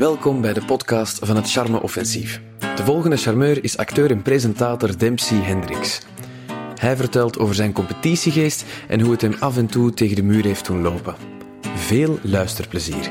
Welkom 0.00 0.40
bij 0.40 0.52
de 0.52 0.64
podcast 0.64 1.26
van 1.26 1.36
het 1.36 1.50
Charme 1.50 1.82
Offensief. 1.82 2.40
De 2.76 2.84
volgende 2.84 3.16
charmeur 3.16 3.64
is 3.64 3.76
acteur 3.76 4.10
en 4.10 4.22
presentator 4.22 4.98
Dempsey 4.98 5.38
Hendricks. 5.38 6.02
Hij 6.74 6.96
vertelt 6.96 7.38
over 7.38 7.54
zijn 7.54 7.72
competitiegeest 7.72 8.64
en 8.88 9.00
hoe 9.00 9.10
het 9.10 9.20
hem 9.20 9.34
af 9.40 9.56
en 9.56 9.66
toe 9.66 9.94
tegen 9.94 10.16
de 10.16 10.22
muur 10.22 10.44
heeft 10.44 10.66
doen 10.66 10.82
lopen. 10.82 11.14
Veel 11.74 12.18
luisterplezier. 12.22 13.10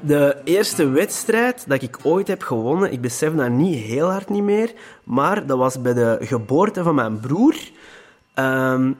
De 0.00 0.40
eerste 0.44 0.88
wedstrijd 0.88 1.64
dat 1.68 1.82
ik 1.82 1.98
ooit 2.02 2.28
heb 2.28 2.42
gewonnen, 2.42 2.92
ik 2.92 3.00
besef 3.00 3.34
dat 3.34 3.50
niet 3.50 3.84
heel 3.84 4.10
hard 4.10 4.28
niet 4.28 4.42
meer, 4.42 4.72
maar 5.04 5.46
dat 5.46 5.58
was 5.58 5.82
bij 5.82 5.94
de 5.94 6.16
geboorte 6.20 6.82
van 6.82 6.94
mijn 6.94 7.20
broer. 7.20 7.56
Ehm, 8.34 8.92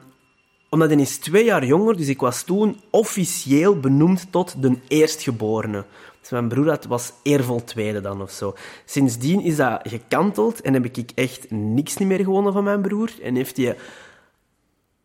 omdat 0.69 0.89
hij 0.89 0.99
is 0.99 1.17
twee 1.17 1.45
jaar 1.45 1.65
jonger, 1.65 1.97
dus 1.97 2.07
ik 2.07 2.19
was 2.19 2.43
toen 2.43 2.81
officieel 2.89 3.79
benoemd 3.79 4.31
tot 4.31 4.61
de 4.61 4.77
eerstgeborene. 4.87 5.85
Dus 6.21 6.29
mijn 6.29 6.47
broer 6.47 6.65
dat 6.65 6.85
was 6.85 7.11
eervol 7.23 7.63
tweede 7.63 8.01
dan 8.01 8.21
of 8.21 8.31
zo. 8.31 8.55
Sindsdien 8.85 9.41
is 9.41 9.55
dat 9.55 9.79
gekanteld 9.83 10.61
en 10.61 10.73
heb 10.73 10.85
ik 10.85 11.11
echt 11.15 11.51
niks 11.51 11.97
niet 11.97 12.07
meer 12.07 12.23
gewonnen 12.23 12.53
van 12.53 12.63
mijn 12.63 12.81
broer. 12.81 13.09
En 13.21 13.35
heeft 13.35 13.57
hij 13.57 13.77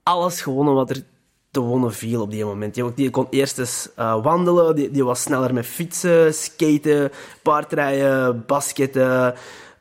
alles 0.02 0.42
gewonnen 0.42 0.74
wat 0.74 0.90
er 0.90 1.02
te 1.50 1.60
wonnen 1.60 1.92
viel 1.92 2.20
op 2.20 2.30
die 2.30 2.44
moment. 2.44 2.74
Die, 2.74 2.94
die 2.94 3.10
kon 3.10 3.26
eerst 3.30 3.58
eens 3.58 3.88
uh, 3.98 4.22
wandelen, 4.22 4.76
die, 4.76 4.90
die 4.90 5.04
was 5.04 5.22
sneller 5.22 5.54
met 5.54 5.66
fietsen, 5.66 6.34
skaten, 6.34 7.10
paardrijden, 7.42 8.44
basketten. 8.46 9.34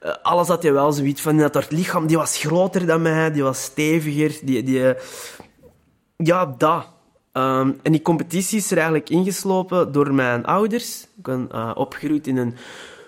Uh, 0.05 0.11
alles 0.21 0.47
had 0.47 0.63
hij 0.63 0.73
wel 0.73 0.91
zoiets 0.91 1.21
van, 1.21 1.37
dat 1.37 1.53
het 1.53 1.71
lichaam, 1.71 2.07
die 2.07 2.17
was 2.17 2.37
groter 2.37 2.85
dan 2.85 3.01
mij, 3.01 3.31
die 3.31 3.43
was 3.43 3.63
steviger, 3.63 4.39
die... 4.43 4.63
die 4.63 4.95
ja, 6.23 6.55
dat. 6.57 6.87
Um, 7.33 7.79
en 7.83 7.91
die 7.91 8.01
competitie 8.01 8.57
is 8.57 8.71
er 8.71 8.77
eigenlijk 8.77 9.09
ingeslopen 9.09 9.91
door 9.91 10.13
mijn 10.13 10.45
ouders. 10.45 11.03
Ik 11.03 11.23
ben 11.23 11.49
uh, 11.51 11.71
opgegroeid 11.75 12.27
in 12.27 12.37
een 12.37 12.55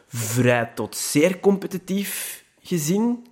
vrij 0.08 0.72
tot 0.76 0.96
zeer 0.96 1.40
competitief 1.40 2.44
gezin. 2.62 3.28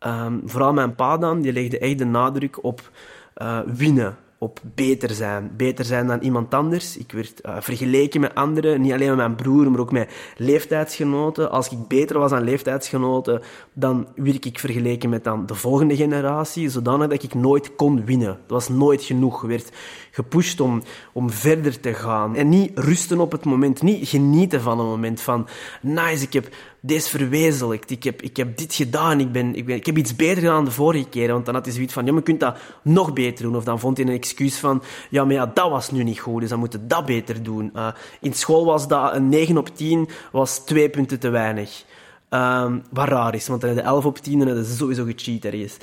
Um, 0.00 0.42
vooral 0.44 0.72
mijn 0.72 0.94
pa 0.94 1.16
dan, 1.16 1.40
die 1.40 1.52
legde 1.52 1.78
echt 1.78 1.98
de 1.98 2.04
nadruk 2.04 2.64
op 2.64 2.90
uh, 3.36 3.60
winnen 3.66 4.16
op 4.42 4.60
beter 4.74 5.10
zijn. 5.10 5.50
Beter 5.56 5.84
zijn 5.84 6.06
dan 6.06 6.20
iemand 6.20 6.54
anders. 6.54 6.96
Ik 6.96 7.12
werd 7.12 7.40
uh, 7.46 7.56
vergeleken 7.60 8.20
met 8.20 8.34
anderen, 8.34 8.80
niet 8.80 8.92
alleen 8.92 9.08
met 9.08 9.16
mijn 9.16 9.34
broer, 9.34 9.70
maar 9.70 9.80
ook 9.80 9.92
met 9.92 10.10
leeftijdsgenoten. 10.36 11.50
Als 11.50 11.70
ik 11.70 11.88
beter 11.88 12.18
was 12.18 12.30
dan 12.30 12.42
leeftijdsgenoten, 12.42 13.42
dan 13.72 14.08
werd 14.14 14.44
ik 14.44 14.58
vergeleken 14.58 15.10
met 15.10 15.24
dan 15.24 15.46
de 15.46 15.54
volgende 15.54 15.96
generatie, 15.96 16.68
zodanig 16.68 17.08
dat 17.08 17.22
ik 17.22 17.34
nooit 17.34 17.76
kon 17.76 18.04
winnen. 18.04 18.38
Dat 18.46 18.50
was 18.50 18.68
nooit 18.68 19.02
genoeg. 19.02 19.42
Ik 19.42 19.48
werd 19.48 19.72
gepusht 20.10 20.60
om, 20.60 20.82
om 21.12 21.30
verder 21.30 21.80
te 21.80 21.94
gaan. 21.94 22.36
En 22.36 22.48
niet 22.48 22.78
rusten 22.78 23.20
op 23.20 23.32
het 23.32 23.44
moment, 23.44 23.82
niet 23.82 24.08
genieten 24.08 24.60
van 24.60 24.78
een 24.78 24.86
moment 24.86 25.20
van 25.20 25.46
nice, 25.80 26.24
ik 26.24 26.32
heb 26.32 26.48
deze 26.84 27.08
verwezenlijkt. 27.08 27.90
Ik 27.90 28.04
heb, 28.04 28.22
ik 28.22 28.36
heb 28.36 28.56
dit 28.56 28.74
gedaan. 28.74 29.20
Ik, 29.20 29.32
ben, 29.32 29.54
ik, 29.54 29.66
ben, 29.66 29.76
ik 29.76 29.86
heb 29.86 29.96
iets 29.96 30.16
beter 30.16 30.36
gedaan 30.36 30.54
dan 30.54 30.64
de 30.64 30.70
vorige 30.70 31.08
keer. 31.08 31.32
Want 31.32 31.44
dan 31.44 31.54
had 31.54 31.64
hij 31.64 31.74
zoiets 31.74 31.92
van, 31.92 32.06
ja, 32.06 32.14
je 32.14 32.22
kunt 32.22 32.40
dat 32.40 32.56
nog 32.82 33.12
beter 33.12 33.44
doen. 33.44 33.56
Of 33.56 33.64
dan 33.64 33.80
vond 33.80 33.96
hij 33.96 34.06
een 34.06 34.12
excuus 34.12 34.58
van, 34.58 34.82
ja, 35.10 35.24
maar 35.24 35.34
ja, 35.34 35.46
dat 35.46 35.70
was 35.70 35.90
nu 35.90 36.02
niet 36.02 36.18
goed. 36.18 36.40
Dus 36.40 36.50
dan 36.50 36.58
moeten 36.58 36.88
dat 36.88 37.06
beter 37.06 37.42
doen. 37.42 37.70
Uh, 37.76 37.88
in 38.20 38.34
school 38.34 38.64
was 38.64 38.88
dat 38.88 39.14
een 39.14 39.28
9 39.28 39.56
op 39.56 39.76
10, 39.76 40.08
was 40.32 40.58
twee 40.58 40.90
punten 40.90 41.18
te 41.18 41.28
weinig. 41.28 41.84
Um, 42.30 42.82
wat 42.90 43.08
raar 43.08 43.34
is, 43.34 43.48
want 43.48 43.60
dan 43.60 43.74
de 43.74 43.80
11 43.80 44.04
op 44.04 44.18
10 44.18 44.40
en 44.40 44.46
dat 44.46 44.66
is 44.66 44.76
sowieso 44.76 45.04
gecheat 45.04 45.44
ergens. 45.44 45.76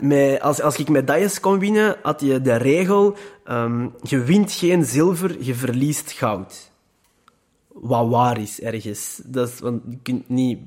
Met, 0.00 0.40
als, 0.40 0.60
als 0.60 0.76
ik 0.76 0.88
medailles 0.88 1.40
kon 1.40 1.58
winnen, 1.58 1.96
had 2.02 2.20
je 2.20 2.40
de 2.40 2.56
regel, 2.56 3.16
um, 3.50 3.94
je 4.02 4.22
wint 4.22 4.52
geen 4.52 4.84
zilver, 4.84 5.36
je 5.40 5.54
verliest 5.54 6.12
goud 6.12 6.71
wat 7.74 8.08
waar 8.08 8.40
is 8.40 8.60
ergens. 8.60 9.20
Dat 9.24 9.48
is, 9.48 9.58
want 9.58 9.82
je 9.88 9.98
kunt 10.02 10.28
niet... 10.28 10.58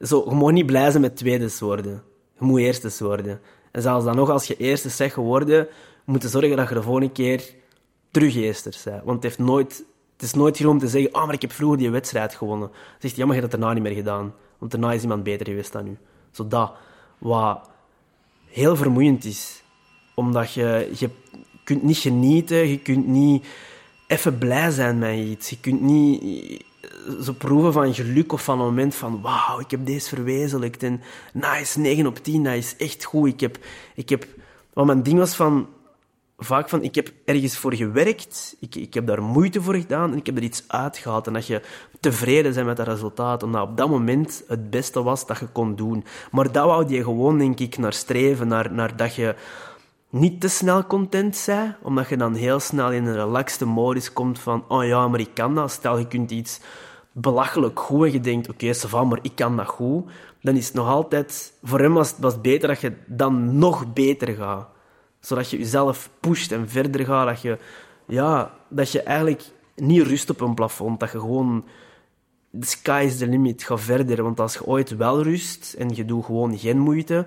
Zo, 0.00 0.24
je 0.28 0.34
mag 0.34 0.50
niet 0.50 0.66
blij 0.66 0.90
zijn 0.90 1.02
met 1.02 1.16
tweede 1.16 1.50
worden. 1.60 2.02
Je 2.38 2.44
moet 2.44 2.60
eerste 2.60 3.04
worden. 3.04 3.40
En 3.70 3.82
zelfs 3.82 4.04
dan 4.04 4.16
nog, 4.16 4.30
als 4.30 4.46
je 4.46 4.56
eerste 4.56 4.88
zegt 4.88 5.14
geworden, 5.14 5.68
moet 6.04 6.22
je 6.22 6.28
zorgen 6.28 6.56
dat 6.56 6.68
je 6.68 6.74
de 6.74 6.82
volgende 6.82 7.12
keer 7.12 7.54
terug 8.10 8.36
eerste 8.36 8.72
bent. 8.84 9.04
Want 9.04 9.14
het, 9.14 9.22
heeft 9.22 9.38
nooit, 9.38 9.84
het 10.12 10.22
is 10.22 10.34
nooit 10.34 10.56
genoeg 10.56 10.72
om 10.72 10.78
te 10.78 10.88
zeggen, 10.88 11.14
oh, 11.14 11.24
maar 11.24 11.34
ik 11.34 11.40
heb 11.40 11.52
vroeger 11.52 11.78
die 11.78 11.90
wedstrijd 11.90 12.34
gewonnen. 12.34 12.68
Dan 12.68 12.78
zegt 12.98 13.16
jammer, 13.16 13.34
je 13.34 13.40
hebt 13.40 13.52
het 13.52 13.60
daarna 13.60 13.80
niet 13.80 13.88
meer 13.88 14.02
gedaan. 14.02 14.34
Want 14.58 14.70
daarna 14.70 14.92
is 14.92 15.02
iemand 15.02 15.22
beter 15.22 15.46
geweest 15.46 15.72
dan 15.72 15.86
u. 15.86 15.98
Zodat, 16.30 16.72
wat 17.18 17.70
heel 18.46 18.76
vermoeiend 18.76 19.24
is. 19.24 19.62
Omdat 20.14 20.52
je, 20.52 20.90
je 20.98 21.10
kunt 21.64 21.82
niet 21.82 21.96
genieten, 21.96 22.68
je 22.68 22.78
kunt 22.78 23.06
niet 23.06 23.46
even 24.14 24.38
blij 24.38 24.70
zijn 24.70 24.98
met 24.98 25.18
iets. 25.18 25.50
Je 25.50 25.60
kunt 25.60 25.80
niet 25.80 26.64
zo 27.22 27.32
proeven 27.32 27.72
van 27.72 27.94
geluk 27.94 28.32
of 28.32 28.44
van 28.44 28.58
een 28.58 28.64
moment 28.64 28.94
van 28.94 29.20
wauw, 29.20 29.60
ik 29.60 29.70
heb 29.70 29.86
deze 29.86 30.08
verwezenlijkt 30.08 30.82
en 30.82 31.02
nice, 31.32 31.80
9 31.80 32.06
op 32.06 32.18
10, 32.18 32.44
dat 32.44 32.54
is 32.54 32.76
echt 32.76 33.04
goed. 33.04 33.28
Ik 33.28 33.40
heb, 33.40 33.58
ik 33.94 34.08
heb, 34.08 34.26
wat 34.72 34.86
mijn 34.86 35.02
ding 35.02 35.18
was 35.18 35.34
van, 35.34 35.68
vaak 36.38 36.68
van, 36.68 36.82
ik 36.82 36.94
heb 36.94 37.12
ergens 37.24 37.56
voor 37.56 37.74
gewerkt, 37.74 38.56
ik, 38.60 38.74
ik 38.74 38.94
heb 38.94 39.06
daar 39.06 39.22
moeite 39.22 39.62
voor 39.62 39.74
gedaan 39.74 40.12
en 40.12 40.18
ik 40.18 40.26
heb 40.26 40.36
er 40.36 40.42
iets 40.42 40.64
uitgehaald. 40.66 41.26
En 41.26 41.32
dat 41.32 41.46
je 41.46 41.62
tevreden 42.00 42.54
bent 42.54 42.66
met 42.66 42.76
dat 42.76 42.86
resultaat, 42.86 43.42
omdat 43.42 43.68
op 43.68 43.76
dat 43.76 43.88
moment 43.88 44.44
het 44.48 44.70
beste 44.70 45.02
was 45.02 45.26
dat 45.26 45.38
je 45.38 45.46
kon 45.46 45.76
doen. 45.76 46.04
Maar 46.30 46.52
dat 46.52 46.64
wou 46.64 46.88
je 46.88 47.02
gewoon, 47.02 47.38
denk 47.38 47.60
ik, 47.60 47.78
naar 47.78 47.92
streven, 47.92 48.48
naar, 48.48 48.72
naar 48.72 48.96
dat 48.96 49.14
je 49.14 49.34
niet 50.14 50.40
te 50.40 50.48
snel 50.48 50.86
content 50.86 51.36
zijn, 51.36 51.76
omdat 51.82 52.08
je 52.08 52.16
dan 52.16 52.34
heel 52.34 52.60
snel 52.60 52.92
in 52.92 53.06
een 53.06 53.14
relaxte 53.14 53.66
modus 53.66 54.12
komt 54.12 54.38
van, 54.38 54.64
oh 54.68 54.86
ja, 54.86 55.08
maar 55.08 55.20
ik 55.20 55.34
kan 55.34 55.54
dat. 55.54 55.70
Stel, 55.70 55.98
je 55.98 56.08
kunt 56.08 56.30
iets 56.30 56.60
belachelijk 57.12 57.80
goed 57.80 58.06
en 58.06 58.12
je 58.12 58.20
denkt, 58.20 58.48
oké, 58.48 58.72
okay, 58.86 59.04
maar 59.04 59.18
ik 59.22 59.34
kan 59.34 59.56
dat 59.56 59.66
goed. 59.66 60.10
Dan 60.40 60.56
is 60.56 60.66
het 60.66 60.74
nog 60.74 60.88
altijd, 60.88 61.52
voor 61.62 61.80
hem 61.80 61.92
was 61.92 62.14
het 62.20 62.42
beter 62.42 62.68
dat 62.68 62.80
je 62.80 62.92
dan 63.06 63.58
nog 63.58 63.92
beter 63.92 64.34
gaat. 64.34 64.68
Zodat 65.20 65.50
je 65.50 65.58
jezelf 65.58 66.10
pusht 66.20 66.52
en 66.52 66.68
verder 66.68 67.04
gaat. 67.04 67.26
Dat 67.26 67.42
je, 67.42 67.58
ja, 68.06 68.54
dat 68.68 68.92
je 68.92 69.02
eigenlijk 69.02 69.42
niet 69.76 70.06
rust 70.06 70.30
op 70.30 70.40
een 70.40 70.54
plafond. 70.54 71.00
Dat 71.00 71.12
je 71.12 71.20
gewoon, 71.20 71.64
the 72.60 72.66
sky 72.66 73.02
is 73.06 73.18
the 73.18 73.26
limit, 73.26 73.64
ga 73.64 73.78
verder. 73.78 74.22
Want 74.22 74.40
als 74.40 74.54
je 74.54 74.66
ooit 74.66 74.96
wel 74.96 75.22
rust 75.22 75.74
en 75.78 75.94
je 75.94 76.04
doet 76.04 76.24
gewoon 76.24 76.58
geen 76.58 76.78
moeite, 76.78 77.26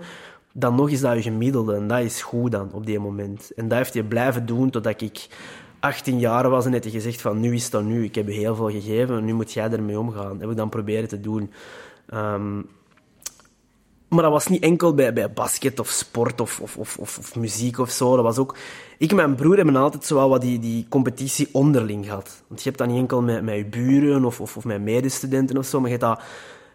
dan 0.60 0.76
nog 0.76 0.90
is 0.90 1.02
dat 1.02 1.16
je 1.16 1.22
gemiddelde. 1.22 1.76
En 1.76 1.88
dat 1.88 2.00
is 2.00 2.22
goed 2.22 2.52
dan, 2.52 2.70
op 2.72 2.86
die 2.86 3.00
moment. 3.00 3.52
En 3.56 3.68
dat 3.68 3.78
heeft 3.78 3.94
je 3.94 4.04
blijven 4.04 4.46
doen 4.46 4.70
totdat 4.70 5.02
ik 5.02 5.28
18 5.80 6.20
jaar 6.20 6.50
was 6.50 6.66
en 6.66 6.72
net 6.72 6.86
gezegd 6.86 7.22
van 7.22 7.40
nu 7.40 7.54
is 7.54 7.70
dat 7.70 7.84
nu. 7.84 8.04
Ik 8.04 8.16
heb 8.16 8.28
je 8.28 8.34
heel 8.34 8.56
veel 8.56 8.70
gegeven, 8.70 9.26
nu 9.26 9.34
moet 9.34 9.54
jij 9.54 9.72
ermee 9.72 10.00
omgaan. 10.00 10.32
Dat 10.32 10.40
heb 10.40 10.50
ik 10.50 10.56
dan 10.56 10.70
proberen 10.70 11.08
te 11.08 11.20
doen. 11.20 11.52
Um, 12.14 12.66
maar 14.08 14.22
dat 14.22 14.32
was 14.32 14.48
niet 14.48 14.64
enkel 14.64 14.94
bij, 14.94 15.14
bij 15.14 15.34
basket 15.34 15.80
of 15.80 15.88
sport 15.88 16.42
of, 16.42 16.60
of, 16.60 16.78
of, 16.78 16.98
of, 16.98 17.36
muziek 17.36 17.80
of 17.80 17.90
zo. 17.90 18.16
Dat 18.16 18.24
was 18.24 18.38
ook... 18.38 18.56
Ik 18.98 19.10
en 19.10 19.16
mijn 19.16 19.36
broer 19.36 19.56
hebben 19.56 19.76
altijd 19.76 20.06
zo 20.06 20.30
wat 20.30 20.42
die, 20.42 20.60
die 20.60 20.86
competitie 20.90 21.50
onderling 21.52 22.06
gehad. 22.06 22.44
Want 22.48 22.64
je 22.64 22.68
hebt 22.70 22.82
dat 22.82 22.88
niet 22.88 22.98
enkel 22.98 23.22
met, 23.22 23.44
met 23.44 23.56
je 23.56 23.66
buren 23.66 24.26
of, 24.26 24.42
of, 24.42 24.58
of 24.58 24.66
met 24.66 24.82
medestudenten 24.82 25.58
of 25.58 25.66
zo, 25.66 25.80
maar 25.80 25.90
je 25.90 25.98
hebt 25.98 26.10
dat 26.10 26.22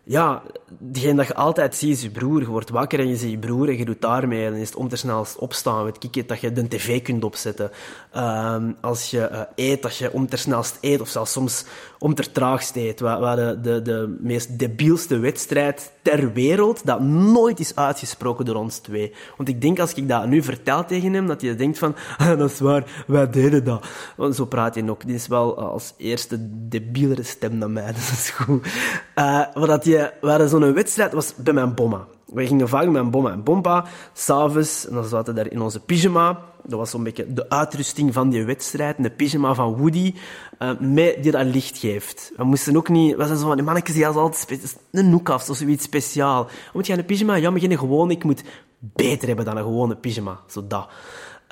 ja, 0.04 0.42
degene 0.78 1.14
dat 1.14 1.26
je 1.26 1.34
altijd 1.34 1.74
ziet 1.74 1.90
is 1.90 2.02
je 2.02 2.10
broer. 2.10 2.40
Je 2.40 2.46
wordt 2.46 2.70
wakker 2.70 2.98
en 2.98 3.08
je 3.08 3.16
ziet 3.16 3.30
je 3.30 3.38
broer 3.38 3.68
en 3.68 3.78
je 3.78 3.84
doet 3.84 4.00
daarmee. 4.00 4.44
En 4.44 4.50
dan 4.50 4.60
is 4.60 4.68
het 4.68 4.76
om 4.76 4.88
te 4.88 4.96
snel 4.96 5.26
opstaan. 5.38 5.84
Weet 5.84 6.04
ik 6.04 6.28
dat 6.28 6.40
je 6.40 6.52
de 6.52 6.68
tv 6.68 7.02
kunt 7.02 7.24
opzetten. 7.24 7.70
Um, 8.16 8.76
als 8.80 9.10
je 9.10 9.28
uh, 9.32 9.40
eet, 9.54 9.82
dat 9.82 9.96
je 9.96 10.12
om 10.12 10.28
te 10.28 10.36
snelst 10.36 10.78
eet. 10.80 11.00
Of 11.00 11.08
zelfs 11.08 11.32
soms 11.32 11.64
om 11.98 12.14
traagst 12.14 12.76
eet. 12.76 13.00
We 13.00 13.32
de, 13.36 13.60
de, 13.60 13.82
de 13.82 14.16
meest 14.20 14.58
debielste 14.58 15.18
wedstrijd 15.18 15.92
ter 16.02 16.32
wereld 16.32 16.86
dat 16.86 17.00
nooit 17.00 17.60
is 17.60 17.76
uitgesproken 17.76 18.44
door 18.44 18.56
ons 18.56 18.78
twee. 18.78 19.12
Want 19.36 19.48
ik 19.48 19.60
denk 19.60 19.78
als 19.78 19.94
ik 19.94 20.08
dat 20.08 20.26
nu 20.26 20.42
vertel 20.42 20.84
tegen 20.84 21.12
hem, 21.12 21.26
dat 21.26 21.40
hij 21.40 21.56
denkt 21.56 21.78
van, 21.78 21.94
ah, 22.18 22.38
dat 22.38 22.50
is 22.50 22.60
waar, 22.60 23.04
wij 23.06 23.30
deden 23.30 23.64
dat. 23.64 23.86
Want 24.16 24.34
zo 24.34 24.44
praat 24.44 24.74
hij 24.74 24.88
ook. 24.88 25.06
Die 25.06 25.14
is 25.14 25.26
wel 25.26 25.58
als 25.58 25.94
eerste 25.96 26.36
debielere 26.68 27.22
stem 27.22 27.60
dan 27.60 27.72
mij, 27.72 27.86
dat 27.92 27.96
is 27.96 28.30
goed. 28.30 28.66
Uh, 29.14 29.44
wat 29.54 29.84
je, 29.92 30.12
we 30.20 30.28
hadden 30.28 30.48
zo'n 30.48 30.72
wedstrijd, 30.72 31.12
was 31.12 31.34
bij 31.36 31.52
mijn 31.52 31.74
bomma. 31.74 32.06
We 32.26 32.46
gingen 32.46 32.68
vaak 32.68 32.82
met 32.82 32.92
mijn 32.92 33.10
bomma 33.10 33.30
en 33.30 33.42
bompa, 33.42 33.84
s'avonds, 34.12 34.86
en 34.86 34.94
dan 34.94 35.04
zaten 35.04 35.34
daar 35.34 35.50
in 35.50 35.60
onze 35.60 35.80
pyjama. 35.80 36.38
Dat 36.64 36.78
was 36.78 36.90
zo'n 36.90 37.02
beetje 37.02 37.32
de 37.32 37.48
uitrusting 37.48 38.12
van 38.12 38.30
die 38.30 38.44
wedstrijd, 38.44 39.02
de 39.02 39.10
pyjama 39.10 39.54
van 39.54 39.76
Woody, 39.76 40.14
uh, 40.58 40.70
met, 40.80 41.22
die 41.22 41.32
dat 41.32 41.44
licht 41.44 41.78
geeft. 41.78 42.32
We 42.36 42.44
moesten 42.44 42.76
ook 42.76 42.88
niet, 42.88 43.16
we 43.16 43.24
zijn 43.24 43.38
zo 43.38 43.46
van 43.46 43.56
die 43.56 43.64
mannetjes 43.64 43.94
die 43.94 44.06
altijd 44.06 44.76
een 44.90 45.10
noek 45.10 45.28
af, 45.28 45.42
zoiets 45.42 45.84
speciaal. 45.84 46.48
Moet 46.72 46.86
je 46.86 46.92
een 46.92 47.04
pyjama? 47.04 47.34
Ja, 47.34 47.50
maar 47.50 47.60
gewoon, 47.60 48.10
ik 48.10 48.24
moet 48.24 48.42
beter 48.78 49.26
hebben 49.26 49.44
dan 49.44 49.56
een 49.56 49.62
gewone 49.62 49.96
pyjama. 49.96 50.40
Zo 50.46 50.66
dat. 50.66 50.88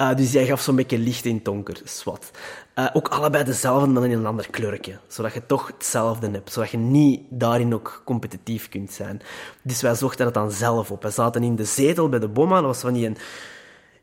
Uh, 0.00 0.14
dus 0.14 0.32
jij 0.32 0.46
gaf 0.46 0.60
zo'n 0.60 0.76
beetje 0.76 0.98
licht 0.98 1.24
in 1.24 1.40
donker, 1.42 1.80
zwart. 1.84 2.30
Uh, 2.80 2.86
ook 2.92 3.08
allebei 3.08 3.44
dezelfde, 3.44 3.86
maar 3.86 4.04
in 4.04 4.18
een 4.18 4.26
ander 4.26 4.50
kleurje. 4.50 4.98
Zodat 5.08 5.32
je 5.32 5.46
toch 5.46 5.66
hetzelfde 5.66 6.30
hebt. 6.30 6.52
Zodat 6.52 6.70
je 6.70 6.76
niet 6.76 7.20
daarin 7.28 7.74
ook 7.74 8.02
competitief 8.04 8.68
kunt 8.68 8.92
zijn. 8.92 9.22
Dus 9.62 9.82
wij 9.82 9.94
zochten 9.94 10.24
dat 10.24 10.34
dan 10.34 10.50
zelf 10.50 10.90
op. 10.90 11.02
We 11.02 11.10
zaten 11.10 11.42
in 11.42 11.56
de 11.56 11.64
zetel 11.64 12.08
bij 12.08 12.18
de 12.18 12.28
bomma. 12.28 12.54
Dat 12.54 12.64
was 12.64 12.80
van 12.80 12.92
die 12.92 13.06
een 13.06 13.16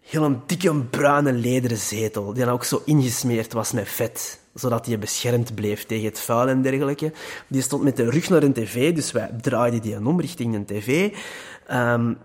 heel 0.02 0.42
dikke 0.46 0.76
bruine 0.76 1.34
lederen 1.34 1.78
zetel, 1.78 2.34
die 2.34 2.46
dan 2.46 2.54
ook 2.54 2.64
zo 2.64 2.82
ingesmeerd 2.86 3.54
was 3.54 3.72
met 3.72 3.90
vet, 3.90 4.40
zodat 4.54 4.86
die 4.86 4.98
beschermd 4.98 5.56
bleef 5.56 5.86
tegen 5.86 6.06
het 6.06 6.20
vuil 6.20 6.48
en 6.48 6.62
dergelijke. 6.62 7.12
Die 7.48 7.62
stond 7.62 7.84
met 7.84 7.96
de 7.96 8.10
rug 8.10 8.30
naar 8.30 8.44
een 8.44 8.54
tv, 8.54 8.96
dus 8.96 9.12
wij 9.12 9.30
draaiden 9.42 9.82
die 9.82 9.98
om 9.98 10.22
richting 10.22 10.56
een 10.56 10.66
tv. 10.66 11.14
Um, 11.72 12.18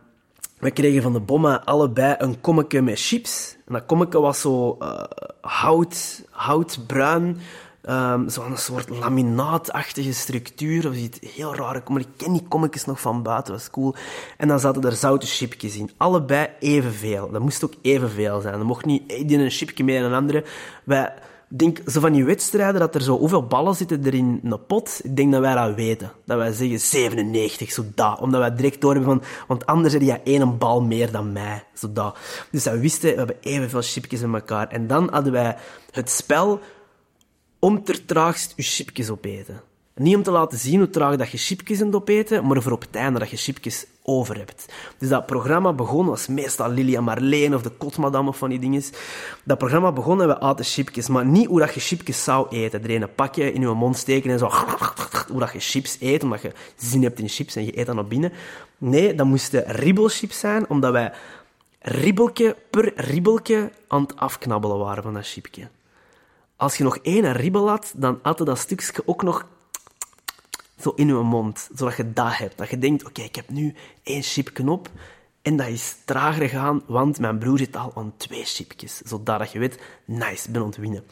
we 0.62 0.70
kregen 0.70 1.02
van 1.02 1.12
de 1.12 1.20
bommen 1.20 1.64
allebei 1.64 2.14
een 2.18 2.40
kommetje 2.40 2.82
met 2.82 3.00
chips. 3.00 3.56
En 3.66 3.72
dat 3.72 3.86
kommetje 3.86 4.20
was 4.20 4.40
zo 4.40 4.76
uh, 4.80 5.02
hout, 5.40 6.24
houtbruin, 6.30 7.38
um, 7.88 8.28
zo'n 8.28 8.56
soort 8.56 8.88
laminaatachtige 8.88 10.12
structuur. 10.12 10.88
Of 10.88 10.94
iets 10.94 11.18
heel 11.34 11.54
raar. 11.54 11.76
Ik 11.76 12.06
ken 12.16 12.32
die 12.32 12.46
kommetjes 12.48 12.84
nog 12.84 13.00
van 13.00 13.22
buiten, 13.22 13.52
was 13.52 13.70
cool. 13.70 13.94
En 14.36 14.48
dan 14.48 14.60
zaten 14.60 14.82
er 14.82 14.92
zoute 14.92 15.26
chipjes 15.26 15.76
in. 15.76 15.90
Allebei 15.96 16.48
evenveel. 16.58 17.30
Dat 17.30 17.42
moest 17.42 17.64
ook 17.64 17.74
evenveel 17.82 18.40
zijn. 18.40 18.54
Er 18.54 18.64
mocht 18.64 18.84
niet 18.84 19.08
die 19.08 19.38
een 19.38 19.50
chipje 19.50 19.84
meer 19.84 20.00
dan 20.02 20.10
een 20.10 20.18
andere. 20.18 20.44
Wij 20.84 21.12
denk, 21.58 21.80
zo 21.86 22.00
van 22.00 22.12
die 22.12 22.24
wedstrijden, 22.24 22.80
dat 22.80 22.94
er 22.94 23.02
zo 23.02 23.18
hoeveel 23.18 23.46
ballen 23.46 23.74
zitten 23.74 24.04
er 24.04 24.14
in 24.14 24.40
een 24.42 24.66
pot, 24.66 25.00
ik 25.02 25.16
denk 25.16 25.32
dat 25.32 25.40
wij 25.40 25.54
dat 25.54 25.74
weten. 25.74 26.12
Dat 26.24 26.36
wij 26.38 26.52
zeggen 26.52 26.80
97, 26.80 27.72
zo 27.72 27.84
dat. 27.94 28.20
Omdat 28.20 28.40
wij 28.40 28.54
direct 28.54 28.80
door 28.80 28.94
hebben 28.94 29.10
van, 29.20 29.28
want 29.48 29.66
anders 29.66 29.92
heb 29.92 30.02
je 30.02 30.20
één 30.24 30.58
bal 30.58 30.82
meer 30.82 31.10
dan 31.12 31.32
mij, 31.32 31.64
zo 31.74 31.92
dat. 31.92 32.18
Dus 32.50 32.64
wij 32.64 32.78
wisten, 32.78 33.10
we 33.10 33.16
hebben 33.16 33.36
evenveel 33.40 33.82
chipjes 33.82 34.20
in 34.20 34.34
elkaar. 34.34 34.68
En 34.68 34.86
dan 34.86 35.08
hadden 35.10 35.32
wij 35.32 35.56
het 35.90 36.10
spel 36.10 36.60
om 37.58 37.84
ter 37.84 38.04
traagst 38.04 38.52
je 38.56 38.62
chipjes 38.62 39.10
opeten. 39.10 39.60
Niet 39.94 40.16
om 40.16 40.22
te 40.22 40.30
laten 40.30 40.58
zien 40.58 40.78
hoe 40.78 40.90
traag 40.90 41.16
dat 41.16 41.30
je 41.30 41.38
chipjes 41.38 41.80
in 41.80 41.94
opeten, 41.94 42.46
maar 42.46 42.62
voor 42.62 42.72
op 42.72 42.80
het 42.80 42.96
einde 42.96 43.18
dat 43.18 43.30
je 43.30 43.36
chipjes 43.36 43.86
over 44.02 44.36
hebt. 44.36 44.72
Dus 44.98 45.08
dat 45.08 45.26
programma 45.26 45.72
begon, 45.72 46.06
was 46.06 46.26
meestal 46.26 46.70
Lilia 46.70 47.00
Marleen 47.00 47.54
of 47.54 47.62
de 47.62 47.70
Kotmadam 47.70 48.28
of 48.28 48.38
van 48.38 48.50
die 48.50 48.58
dingen. 48.58 48.82
Dat 49.44 49.58
programma 49.58 49.92
begon 49.92 50.22
en 50.22 50.28
we 50.28 50.40
aten 50.40 50.64
chipjes, 50.64 51.08
maar 51.08 51.26
niet 51.26 51.46
hoe 51.46 51.58
dat 51.58 51.74
je 51.74 51.80
chipjes 51.80 52.24
zou 52.24 52.46
eten. 52.50 52.82
Er 52.82 53.02
een 53.02 53.14
pakje 53.14 53.52
in 53.52 53.60
je 53.60 53.66
mond 53.68 53.96
steken 53.96 54.30
en 54.30 54.38
zo, 54.38 54.50
hoe 55.30 55.40
dat 55.40 55.52
je 55.52 55.60
chips 55.60 55.96
eet, 56.00 56.22
omdat 56.22 56.42
je 56.42 56.52
zin 56.76 57.02
hebt 57.02 57.18
in 57.18 57.28
chips 57.28 57.56
en 57.56 57.64
je 57.64 57.78
eet 57.78 57.86
dat 57.86 57.94
naar 57.94 58.06
binnen. 58.06 58.32
Nee, 58.78 59.14
dat 59.14 59.26
moesten 59.26 59.64
ribbelchips 59.64 60.38
zijn, 60.38 60.68
omdat 60.68 60.92
wij 60.92 61.12
ribbelke 61.78 62.56
per 62.70 62.92
ribbelke 62.96 63.72
aan 63.88 64.02
het 64.02 64.16
afknabbelen 64.16 64.78
waren 64.78 65.02
van 65.02 65.14
dat 65.14 65.26
chipje. 65.26 65.68
Als 66.56 66.76
je 66.76 66.84
nog 66.84 66.96
één 66.96 67.32
ribbel 67.32 67.68
had, 67.68 67.92
dan 67.96 68.18
je 68.36 68.44
dat 68.44 68.58
stukje 68.58 69.02
ook 69.04 69.22
nog 69.22 69.46
zo 70.82 70.92
in 70.96 71.06
je 71.06 71.12
mond, 71.12 71.68
zodat 71.74 71.96
je 71.96 72.12
dat 72.12 72.36
hebt. 72.36 72.58
Dat 72.58 72.70
je 72.70 72.78
denkt, 72.78 73.06
oké, 73.06 73.22
ik 73.22 73.36
heb 73.36 73.50
nu 73.50 73.74
één 74.02 74.22
chipje 74.22 74.80
en 75.42 75.56
dat 75.56 75.66
is 75.66 75.96
trager 76.04 76.48
gaan, 76.48 76.82
want 76.86 77.18
mijn 77.18 77.38
broer 77.38 77.58
zit 77.58 77.76
al 77.76 77.92
aan 77.94 78.12
twee 78.16 78.44
chipjes. 78.44 79.00
Zodat 79.04 79.52
je 79.52 79.58
weet, 79.58 79.78
nice, 80.04 80.50
ben 80.50 80.62
ontwinnen. 80.62 81.04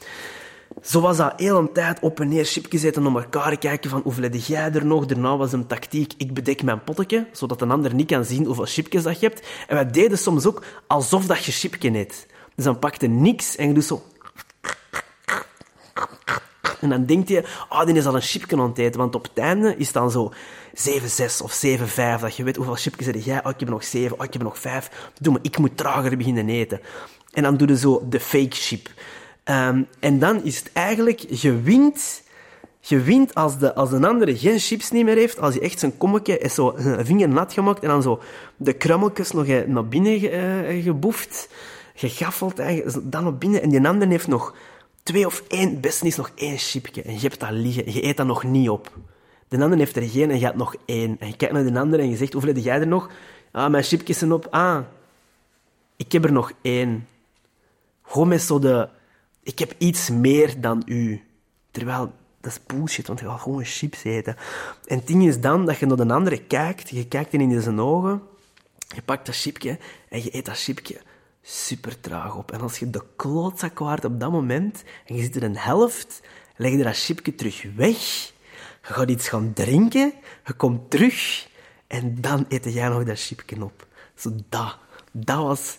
Zo 0.82 1.00
was 1.00 1.17
dat 1.17 1.32
heel 1.37 1.58
een 1.58 1.72
tijd 1.72 2.00
op 2.00 2.20
en 2.20 2.28
neer 2.28 2.44
chipjes 2.44 2.82
eten 2.82 3.06
om 3.06 3.17
elkaar 3.17 3.58
kijken 3.58 3.90
van 3.90 4.00
hoeveel 4.05 4.22
heb 4.22 4.34
jij 4.34 4.72
er 4.72 4.87
nog. 4.87 5.06
Daarna 5.06 5.37
was 5.37 5.52
een 5.52 5.67
tactiek, 5.67 6.12
ik 6.16 6.34
bedek 6.34 6.62
mijn 6.62 6.84
potje, 6.84 7.26
zodat 7.32 7.61
een 7.61 7.70
ander 7.70 7.94
niet 7.94 8.06
kan 8.06 8.25
zien 8.25 8.44
hoeveel 8.44 8.66
chipjes 8.66 9.02
dat 9.02 9.20
je 9.20 9.26
hebt. 9.26 9.46
En 9.69 9.75
wij 9.75 9.90
deden 9.90 10.19
soms 10.19 10.46
ook 10.46 10.64
alsof 10.87 11.26
dat 11.26 11.44
je 11.44 11.52
chipje 11.52 11.99
eet. 11.99 12.26
Dus 12.55 12.64
dan 12.64 12.78
pakte 12.78 13.06
niks 13.06 13.56
en 13.56 13.75
je 13.75 13.82
zo 13.82 14.02
en 16.81 16.88
dan 16.88 17.05
denk 17.05 17.29
je, 17.29 17.44
oh, 17.69 17.85
die 17.85 17.94
is 17.94 18.06
al 18.06 18.15
een 18.15 18.21
chipje 18.21 18.56
aan 18.56 18.73
het. 18.75 18.97
Want 18.97 19.15
op 19.15 19.23
het 19.23 19.38
einde 19.38 19.77
is 19.77 19.87
het 19.87 19.94
dan 19.94 20.11
zo 20.11 20.32
7-6 20.75 21.43
of 21.43 21.62
7-5. 21.67 22.21
Dat 22.21 22.37
je 22.37 22.44
weet 22.44 22.56
hoeveel 22.56 22.75
chipjes 22.75 23.06
heb 23.06 23.17
jij. 23.17 23.44
Oh, 23.44 23.50
ik 23.50 23.61
heb 23.61 23.69
nog 23.69 23.85
7. 23.85 24.19
Oh, 24.19 24.25
ik 24.25 24.32
heb 24.32 24.43
nog 24.43 24.59
5. 24.59 25.11
Doe 25.21 25.32
maar, 25.32 25.43
ik 25.43 25.59
moet 25.59 25.77
trager 25.77 26.17
beginnen 26.17 26.49
eten. 26.49 26.81
En 27.32 27.43
dan 27.43 27.56
doe 27.56 27.69
je 27.69 27.77
zo 27.77 28.06
de 28.09 28.21
fake 28.21 28.56
chip. 28.56 28.88
Um, 29.44 29.87
en 30.00 30.19
dan 30.19 30.44
is 30.44 30.59
het 30.59 30.71
eigenlijk, 30.73 31.21
je 31.29 31.61
wint... 31.61 32.23
Je 32.83 33.00
wint 33.00 33.35
als 33.35 33.59
de, 33.59 33.75
als 33.75 33.93
een 33.93 34.05
andere 34.05 34.38
geen 34.38 34.59
chips 34.59 34.91
niet 34.91 35.05
meer 35.05 35.17
heeft, 35.17 35.41
als 35.41 35.55
hij 35.55 35.62
echt 35.62 35.79
zijn 35.79 35.99
kommetje 35.99 36.38
is 36.38 36.55
zo 36.55 36.73
een 36.76 37.06
vinger 37.06 37.29
nat 37.29 37.53
gemaakt 37.53 37.83
en 37.83 37.88
dan 37.88 38.03
zo 38.03 38.21
de 38.56 38.73
krummeltjes 38.73 39.33
nog 39.33 39.47
naar 39.67 39.88
binnen 39.88 40.19
ge, 40.19 40.67
uh, 40.69 40.83
geboefd, 40.85 41.49
gegaffeld, 41.94 42.56
dan 43.03 43.23
naar 43.23 43.37
binnen. 43.37 43.62
En 43.62 43.69
die 43.69 43.87
andere 43.87 44.11
heeft 44.11 44.26
nog 44.26 44.55
twee 45.11 45.27
of 45.27 45.43
één, 45.49 45.81
is 45.83 46.17
nog 46.17 46.31
één 46.35 46.59
chipje. 46.59 47.03
En 47.03 47.12
je 47.12 47.21
hebt 47.21 47.41
dat 47.41 47.51
liggen. 47.51 47.93
Je 47.93 48.05
eet 48.05 48.17
dat 48.17 48.27
nog 48.27 48.45
niet 48.45 48.69
op. 48.69 48.99
De 49.49 49.62
ander 49.62 49.79
heeft 49.79 49.97
er 49.97 50.09
geen 50.09 50.31
en 50.31 50.39
je 50.39 50.45
hebt 50.45 50.57
nog 50.57 50.75
één. 50.85 51.17
En 51.19 51.29
je 51.29 51.37
kijkt 51.37 51.55
naar 51.55 51.73
de 51.73 51.79
ander 51.79 52.01
en 52.01 52.11
je 52.11 52.17
zegt, 52.17 52.33
hoeveel 52.33 52.55
heb 52.55 52.65
jij 52.65 52.81
er 52.81 52.87
nog? 52.87 53.11
Ah, 53.53 53.71
mijn 53.71 53.85
chipjes 53.85 54.19
zijn 54.19 54.33
op. 54.33 54.47
Ah, 54.51 54.81
ik 55.97 56.12
heb 56.12 56.25
er 56.25 56.33
nog 56.33 56.53
één. 56.62 57.09
Gewoon 58.03 58.29
met 58.29 58.43
zo 58.43 58.59
de... 58.59 58.89
Ik 59.43 59.59
heb 59.59 59.75
iets 59.79 60.11
meer 60.11 60.61
dan 60.61 60.83
u. 60.87 61.25
Terwijl, 61.71 62.12
dat 62.41 62.53
is 62.53 62.61
bullshit, 62.67 63.07
want 63.07 63.21
je 63.21 63.27
gaat 63.27 63.41
gewoon 63.41 63.65
chips 63.65 64.05
eten. 64.05 64.37
En 64.87 64.99
het 64.99 65.07
ding 65.07 65.27
is 65.27 65.41
dan 65.41 65.67
dat 65.67 65.79
je 65.79 65.87
naar 65.87 65.97
de 65.97 66.12
andere 66.15 66.43
kijkt, 66.43 66.89
je 66.89 67.07
kijkt 67.07 67.33
in 67.33 67.62
zijn 67.62 67.81
ogen, 67.81 68.23
je 68.95 69.03
pakt 69.03 69.27
dat 69.27 69.37
chipje 69.37 69.79
en 70.09 70.23
je 70.23 70.37
eet 70.37 70.45
dat 70.45 70.59
chipje 70.59 71.01
super 71.42 72.00
traag 72.00 72.37
op. 72.37 72.52
En 72.52 72.60
als 72.60 72.78
je 72.78 72.90
de 72.90 73.04
klootzak 73.16 73.78
waard 73.78 74.04
op 74.04 74.20
dat 74.20 74.31
moment 74.31 74.84
en 75.06 75.16
je 75.16 75.22
zit 75.22 75.37
er 75.37 75.42
een 75.42 75.56
helft, 75.56 76.20
leg 76.56 76.72
je 76.72 76.82
dat 76.82 76.96
chipje 76.96 77.34
terug 77.34 77.66
weg. 77.76 77.98
Je 78.82 78.94
gaat 78.94 79.10
iets 79.10 79.28
gaan 79.28 79.52
drinken, 79.52 80.12
je 80.46 80.52
komt 80.52 80.90
terug 80.90 81.48
en 81.87 82.20
dan 82.20 82.44
eet 82.48 82.72
jij 82.72 82.88
nog 82.88 83.04
dat 83.04 83.20
chipje 83.20 83.64
op. 83.64 83.87
Zo 84.14 84.31
dat. 84.48 84.78
Dat 85.12 85.42
was... 85.42 85.78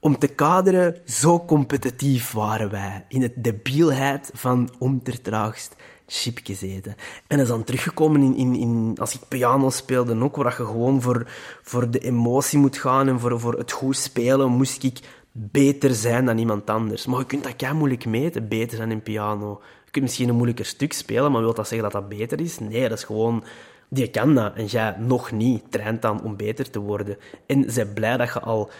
Om 0.00 0.18
te 0.18 0.26
kaderen, 0.26 1.00
zo 1.06 1.44
competitief 1.44 2.32
waren 2.32 2.70
wij 2.70 3.04
in 3.08 3.22
het 3.22 3.44
debielheid 3.44 4.30
van 4.34 4.74
om 4.78 5.02
traagst 5.02 5.76
chipjes 6.12 6.62
eten. 6.62 6.96
En 7.26 7.36
dat 7.36 7.40
is 7.40 7.52
dan 7.52 7.64
teruggekomen 7.64 8.22
in, 8.22 8.36
in, 8.36 8.54
in, 8.54 8.96
als 9.00 9.14
ik 9.14 9.20
piano 9.28 9.70
speelde 9.70 10.20
ook, 10.22 10.36
waar 10.36 10.54
je 10.58 10.64
gewoon 10.64 11.02
voor, 11.02 11.26
voor 11.62 11.90
de 11.90 11.98
emotie 11.98 12.58
moet 12.58 12.76
gaan 12.76 13.08
en 13.08 13.20
voor, 13.20 13.40
voor 13.40 13.58
het 13.58 13.72
goed 13.72 13.96
spelen, 13.96 14.50
moest 14.50 14.82
ik 14.82 14.98
beter 15.32 15.94
zijn 15.94 16.24
dan 16.24 16.38
iemand 16.38 16.70
anders. 16.70 17.06
Maar 17.06 17.18
je 17.18 17.26
kunt 17.26 17.44
dat 17.44 17.56
kei 17.56 17.74
moeilijk 17.74 18.06
meten, 18.06 18.48
beter 18.48 18.76
zijn 18.76 18.90
in 18.90 19.02
piano. 19.02 19.60
Je 19.84 19.90
kunt 19.90 20.04
misschien 20.04 20.28
een 20.28 20.34
moeilijker 20.34 20.64
stuk 20.64 20.92
spelen, 20.92 21.32
maar 21.32 21.40
wil 21.40 21.54
dat 21.54 21.68
zeggen 21.68 21.90
dat 21.90 22.00
dat 22.02 22.18
beter 22.18 22.40
is? 22.40 22.58
Nee, 22.58 22.88
dat 22.88 22.98
is 22.98 23.04
gewoon... 23.04 23.44
Die 23.88 24.10
kan 24.10 24.34
dat 24.34 24.54
en 24.54 24.64
jij 24.64 24.96
nog 24.98 25.32
niet. 25.32 25.62
Traint 25.70 26.02
dan 26.02 26.22
om 26.22 26.36
beter 26.36 26.70
te 26.70 26.78
worden. 26.78 27.16
En 27.46 27.70
zij 27.70 27.86
blij 27.86 28.16
dat 28.16 28.32
je 28.32 28.40
al 28.40 28.70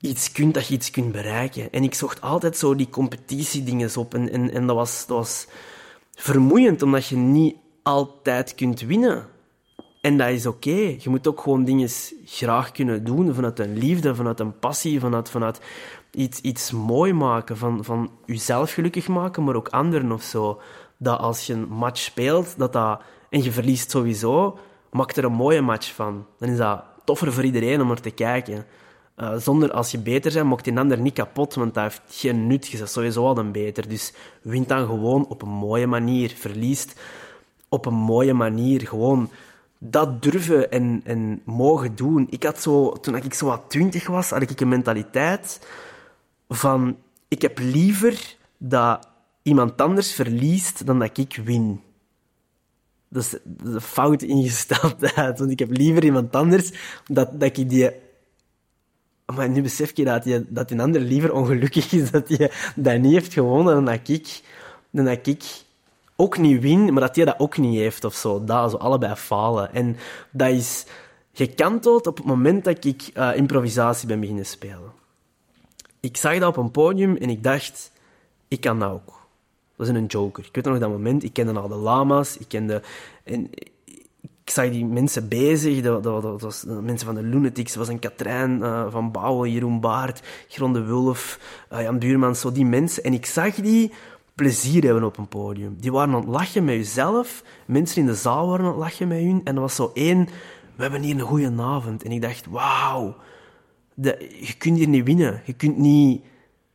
iets 0.00 0.32
kunt, 0.32 0.54
dat 0.54 0.66
je 0.66 0.74
iets 0.74 0.90
kunt 0.90 1.12
bereiken. 1.12 1.72
En 1.72 1.82
ik 1.82 1.94
zocht 1.94 2.20
altijd 2.20 2.56
zo 2.56 2.74
die 2.74 2.88
competitiedingen 2.88 3.96
op. 3.96 4.14
En, 4.14 4.30
en, 4.30 4.52
en 4.52 4.66
dat 4.66 4.76
was... 4.76 5.06
Dat 5.06 5.16
was 5.16 5.46
vermoeiend, 6.18 6.82
omdat 6.82 7.06
je 7.06 7.16
niet 7.16 7.56
altijd 7.82 8.54
kunt 8.54 8.80
winnen. 8.80 9.26
En 10.00 10.16
dat 10.16 10.28
is 10.28 10.46
oké. 10.46 10.96
Je 10.98 11.08
moet 11.08 11.26
ook 11.26 11.40
gewoon 11.40 11.64
dingen 11.64 11.88
graag 12.24 12.72
kunnen 12.72 13.04
doen, 13.04 13.34
vanuit 13.34 13.58
een 13.58 13.78
liefde, 13.78 14.14
vanuit 14.14 14.40
een 14.40 14.58
passie, 14.58 15.00
vanuit, 15.00 15.30
vanuit 15.30 15.60
iets, 16.10 16.40
iets 16.40 16.70
mooi 16.70 17.12
maken, 17.12 17.56
van, 17.56 17.84
van 17.84 18.10
jezelf 18.26 18.72
gelukkig 18.72 19.08
maken, 19.08 19.44
maar 19.44 19.54
ook 19.54 19.68
anderen 19.68 20.12
of 20.12 20.22
zo. 20.22 20.60
Dat 20.96 21.18
als 21.18 21.46
je 21.46 21.52
een 21.52 21.68
match 21.68 22.00
speelt, 22.00 22.58
dat 22.58 22.72
dat, 22.72 23.00
en 23.30 23.42
je 23.42 23.52
verliest 23.52 23.90
sowieso, 23.90 24.58
maak 24.90 25.16
er 25.16 25.24
een 25.24 25.32
mooie 25.32 25.60
match 25.60 25.94
van. 25.94 26.26
Dan 26.38 26.48
is 26.48 26.56
dat 26.56 26.84
toffer 27.04 27.32
voor 27.32 27.44
iedereen 27.44 27.80
om 27.80 27.90
er 27.90 28.00
te 28.00 28.10
kijken. 28.10 28.66
Uh, 29.20 29.36
zonder 29.36 29.72
als 29.72 29.90
je 29.90 29.98
beter 29.98 30.32
bent, 30.32 30.46
mocht 30.46 30.64
die 30.64 30.78
ander 30.78 31.00
niet 31.00 31.14
kapot, 31.14 31.54
want 31.54 31.74
dat 31.74 31.82
heeft 31.82 32.02
geen 32.08 32.46
nut. 32.46 32.66
Je 32.66 32.76
bent 32.76 32.90
sowieso 32.90 33.26
al 33.26 33.38
een 33.38 33.52
beter. 33.52 33.88
Dus 33.88 34.12
wint 34.42 34.68
dan 34.68 34.86
gewoon 34.86 35.26
op 35.26 35.42
een 35.42 35.48
mooie 35.48 35.86
manier. 35.86 36.30
Verliest 36.30 37.00
op 37.68 37.86
een 37.86 37.94
mooie 37.94 38.34
manier. 38.34 38.86
Gewoon 38.86 39.30
dat 39.78 40.22
durven 40.22 40.70
en, 40.70 41.00
en 41.04 41.40
mogen 41.44 41.96
doen. 41.96 42.26
Ik 42.30 42.42
had 42.42 42.62
zo, 42.62 42.92
toen 42.92 43.16
ik 43.16 43.34
zo 43.34 43.46
wat 43.46 43.62
twintig 43.68 44.06
was, 44.06 44.30
had 44.30 44.42
ik 44.42 44.60
een 44.60 44.68
mentaliteit 44.68 45.66
van... 46.48 46.96
Ik 47.28 47.42
heb 47.42 47.58
liever 47.58 48.36
dat 48.58 49.08
iemand 49.42 49.80
anders 49.80 50.12
verliest 50.12 50.86
dan 50.86 50.98
dat 50.98 51.18
ik 51.18 51.40
win. 51.44 51.80
Dat 53.08 53.22
is 53.22 53.38
de 53.44 53.80
fout 53.80 54.22
ingesteldheid. 54.22 55.38
Want 55.38 55.50
ik 55.50 55.58
heb 55.58 55.70
liever 55.70 56.04
iemand 56.04 56.36
anders 56.36 56.72
dat, 57.06 57.40
dat 57.40 57.58
ik 57.58 57.68
die 57.68 57.90
maar 59.34 59.48
nu 59.48 59.62
besef 59.62 59.96
je 59.96 60.04
dat, 60.04 60.24
je 60.24 60.44
dat 60.48 60.70
een 60.70 60.80
ander 60.80 61.00
liever 61.00 61.32
ongelukkig 61.32 61.92
is 61.92 62.10
dat 62.10 62.28
hij 62.28 62.50
dat 62.76 62.98
niet 62.98 63.12
heeft 63.12 63.32
gewonnen 63.32 63.74
dan 63.74 63.84
dat 63.84 64.08
ik, 64.08 64.40
dan 64.90 65.04
dat 65.04 65.26
ik 65.26 65.44
ook 66.16 66.38
niet 66.38 66.60
win, 66.60 66.92
maar 66.92 67.02
dat 67.02 67.16
hij 67.16 67.24
dat 67.24 67.38
ook 67.38 67.58
niet 67.58 67.78
heeft 67.78 68.04
of 68.04 68.14
zo. 68.14 68.44
Dat, 68.44 68.70
zo 68.70 68.76
allebei 68.76 69.14
falen. 69.14 69.74
En 69.74 69.96
dat 70.30 70.50
is 70.50 70.86
gekanteld 71.32 72.06
op 72.06 72.16
het 72.16 72.26
moment 72.26 72.64
dat 72.64 72.84
ik 72.84 73.10
uh, 73.14 73.36
improvisatie 73.36 74.08
ben 74.08 74.20
beginnen 74.20 74.46
spelen. 74.46 74.92
Ik 76.00 76.16
zag 76.16 76.38
dat 76.38 76.48
op 76.48 76.56
een 76.56 76.70
podium 76.70 77.16
en 77.16 77.30
ik 77.30 77.42
dacht, 77.42 77.92
ik 78.48 78.60
kan 78.60 78.78
dat 78.78 78.90
ook. 78.90 79.18
Dat 79.76 79.88
is 79.88 79.94
een 79.94 80.06
joker. 80.06 80.44
Ik 80.44 80.54
weet 80.54 80.64
nog 80.64 80.78
dat 80.78 80.90
moment, 80.90 81.24
ik 81.24 81.32
kende 81.32 81.60
al 81.60 81.68
de 81.68 81.74
lama's, 81.74 82.36
ik 82.38 82.48
kende... 82.48 82.82
En 83.24 83.50
ik 84.48 84.54
zag 84.54 84.70
die 84.70 84.84
mensen 84.84 85.28
bezig. 85.28 85.82
Dat, 85.82 86.02
dat, 86.02 86.22
dat 86.22 86.40
was 86.40 86.64
mensen 86.66 87.06
van 87.06 87.14
de 87.14 87.22
Lunatics. 87.22 87.72
Dat 87.72 87.86
was 87.86 87.94
een 87.94 87.98
Katrijn 87.98 88.58
uh, 88.58 88.86
van 88.90 89.10
Bouwen, 89.10 89.52
Jeroen 89.52 89.80
Baart, 89.80 90.22
Gronde 90.48 90.82
Wulf, 90.82 91.38
uh, 91.72 91.82
Jan 91.82 91.98
Buurman. 91.98 92.36
Zo 92.36 92.52
die 92.52 92.64
mensen. 92.64 93.02
En 93.04 93.12
ik 93.12 93.26
zag 93.26 93.54
die 93.54 93.92
plezier 94.34 94.84
hebben 94.84 95.04
op 95.04 95.18
een 95.18 95.28
podium. 95.28 95.76
Die 95.80 95.92
waren 95.92 96.14
aan 96.14 96.20
het 96.20 96.28
lachen 96.28 96.64
met 96.64 96.74
jezelf. 96.74 97.42
Mensen 97.66 98.00
in 98.00 98.06
de 98.06 98.14
zaal 98.14 98.48
waren 98.48 98.64
aan 98.64 98.70
het 98.70 98.80
lachen 98.80 99.08
met 99.08 99.18
hun. 99.18 99.40
En 99.44 99.54
er 99.54 99.60
was 99.60 99.74
zo 99.74 99.90
één... 99.94 100.28
We 100.76 100.82
hebben 100.82 101.02
hier 101.02 101.14
een 101.14 101.20
goede 101.20 101.62
avond. 101.62 102.02
En 102.02 102.12
ik 102.12 102.22
dacht, 102.22 102.46
wauw. 102.50 103.16
Je 103.94 104.54
kunt 104.58 104.78
hier 104.78 104.88
niet 104.88 105.04
winnen. 105.04 105.42
Je 105.44 105.52
kunt 105.52 105.76
niet, 105.76 106.22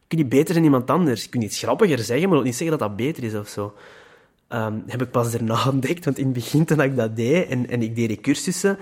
je 0.08 0.26
beter 0.26 0.54
dan 0.54 0.64
iemand 0.64 0.90
anders. 0.90 1.24
Je 1.24 1.30
kunt 1.30 1.44
iets 1.44 1.60
grappiger 1.60 2.00
zeggen, 2.00 2.30
maar 2.30 2.38
ook 2.38 2.44
niet 2.44 2.56
zeggen 2.56 2.78
dat 2.78 2.88
dat 2.88 2.98
beter 2.98 3.24
is 3.24 3.36
of 3.36 3.48
zo. 3.48 3.74
Um, 4.54 4.84
heb 4.88 5.02
ik 5.02 5.12
pas 5.12 5.32
daarna 5.32 5.68
ontdekt, 5.74 6.06
want 6.06 6.18
in 6.18 6.24
het 6.24 6.34
begin 6.34 6.66
toen 6.66 6.82
ik 6.82 6.96
dat 6.96 7.16
deed 7.16 7.48
en, 7.48 7.82
ik 7.82 7.96
deed 7.96 8.08
die 8.08 8.20
cursussen, 8.20 8.78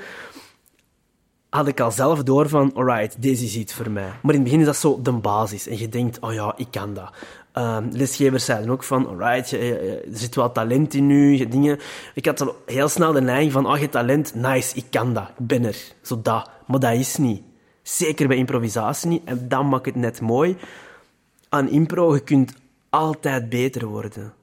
had 1.50 1.68
ik 1.68 1.80
al 1.80 1.92
zelf 1.92 2.24
door 2.24 2.50
van, 2.50 2.74
alright, 2.74 3.22
deze 3.22 3.44
is 3.44 3.56
iets 3.56 3.74
voor 3.74 3.92
mij. 3.92 4.12
Maar 4.22 4.34
in 4.34 4.40
het 4.40 4.44
begin 4.44 4.60
is 4.60 4.66
dat 4.66 4.76
zo 4.76 5.00
de 5.02 5.12
basis. 5.12 5.68
En 5.68 5.78
je 5.78 5.90
denkt, 5.90 6.20
oh 6.20 6.34
ja, 6.34 6.54
ik 6.58 6.68
kan 6.72 6.94
dat. 6.94 7.12
Um, 7.54 7.90
lesgevers 7.92 8.46
zeiden 8.46 8.70
ook 8.70 8.84
van, 8.84 9.08
alright, 9.08 9.52
er 9.52 10.02
zit 10.12 10.36
wel 10.36 10.52
talent 10.52 10.94
in 10.94 11.08
nu, 11.08 11.38
je 11.38 11.48
dingen. 11.48 11.80
Ik 12.14 12.26
had 12.26 12.42
al 12.42 12.56
heel 12.66 12.88
snel 12.88 13.12
de 13.12 13.22
neiging 13.22 13.52
van, 13.52 13.68
oh, 13.68 13.78
je 13.78 13.90
talent, 13.90 14.36
nice, 14.36 14.76
ik 14.76 14.86
kan 14.90 15.14
dat, 15.14 15.30
ik 15.38 15.48
ben 15.48 15.66
er. 15.66 15.78
Zo 16.02 16.22
dat. 16.22 16.50
Maar 16.68 16.80
dat 16.80 16.94
is 16.94 17.18
niet. 17.18 17.42
Zeker 17.82 18.28
bij 18.28 18.38
improvisatie 18.38 19.10
niet. 19.10 19.22
En 19.26 19.48
dat 19.48 19.64
maakt 19.64 19.86
het 19.86 19.96
net 19.96 20.22
mooi. 20.22 20.58
Aan 21.50 21.70
impro, 21.70 22.14
je 22.14 22.24
kunt 22.24 22.54
altijd 22.90 23.50
beter 23.50 23.86
worden 23.86 24.34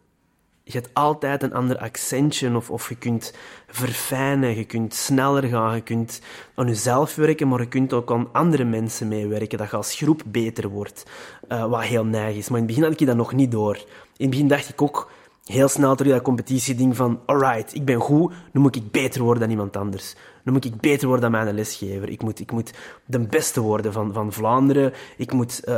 je 0.70 0.78
hebt 0.78 0.90
altijd 0.92 1.42
een 1.42 1.54
ander 1.54 1.78
accentje 1.78 2.56
of, 2.56 2.70
of 2.70 2.88
je 2.88 2.96
kunt 2.96 3.34
verfijnen, 3.66 4.56
je 4.56 4.64
kunt 4.64 4.94
sneller 4.94 5.42
gaan, 5.42 5.74
je 5.74 5.80
kunt 5.80 6.20
aan 6.54 6.66
jezelf 6.66 7.14
werken, 7.14 7.48
maar 7.48 7.60
je 7.60 7.68
kunt 7.68 7.92
ook 7.92 8.10
aan 8.10 8.28
andere 8.32 8.64
mensen 8.64 9.08
meewerken, 9.08 9.58
dat 9.58 9.70
je 9.70 9.76
als 9.76 9.94
groep 9.94 10.22
beter 10.26 10.68
wordt, 10.68 11.06
uh, 11.48 11.64
wat 11.66 11.82
heel 11.82 12.04
neig 12.04 12.36
is. 12.36 12.48
Maar 12.48 12.58
in 12.58 12.64
het 12.64 12.74
begin 12.74 12.90
had 12.90 13.00
ik 13.00 13.06
dat 13.06 13.16
nog 13.16 13.32
niet 13.32 13.50
door. 13.50 13.76
In 13.76 13.84
het 14.16 14.30
begin 14.30 14.48
dacht 14.48 14.68
ik 14.68 14.82
ook 14.82 15.10
heel 15.44 15.68
snel 15.68 15.94
terug 15.96 16.12
dat 16.12 16.22
competitieding 16.22 16.96
van 16.96 17.20
alright, 17.26 17.74
ik 17.74 17.84
ben 17.84 18.00
goed, 18.00 18.32
nu 18.52 18.60
moet 18.60 18.76
ik 18.76 18.90
beter 18.90 19.22
worden 19.22 19.40
dan 19.40 19.50
iemand 19.50 19.76
anders. 19.76 20.14
Nu 20.42 20.52
moet 20.52 20.64
ik 20.64 20.80
beter 20.80 21.06
worden 21.08 21.30
dan 21.30 21.44
mijn 21.44 21.54
lesgever. 21.54 22.08
Ik 22.08 22.22
moet, 22.22 22.40
ik 22.40 22.52
moet 22.52 22.72
de 23.04 23.18
beste 23.18 23.60
worden 23.60 23.92
van, 23.92 24.12
van 24.12 24.32
Vlaanderen. 24.32 24.92
Ik 25.16 25.32
moet 25.32 25.62
uh, 25.68 25.74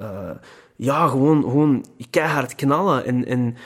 uh, 0.00 0.30
ja, 0.76 1.06
gewoon, 1.06 1.42
gewoon 1.42 1.84
keihard 2.10 2.54
knallen 2.54 3.04
en... 3.04 3.26
en 3.26 3.56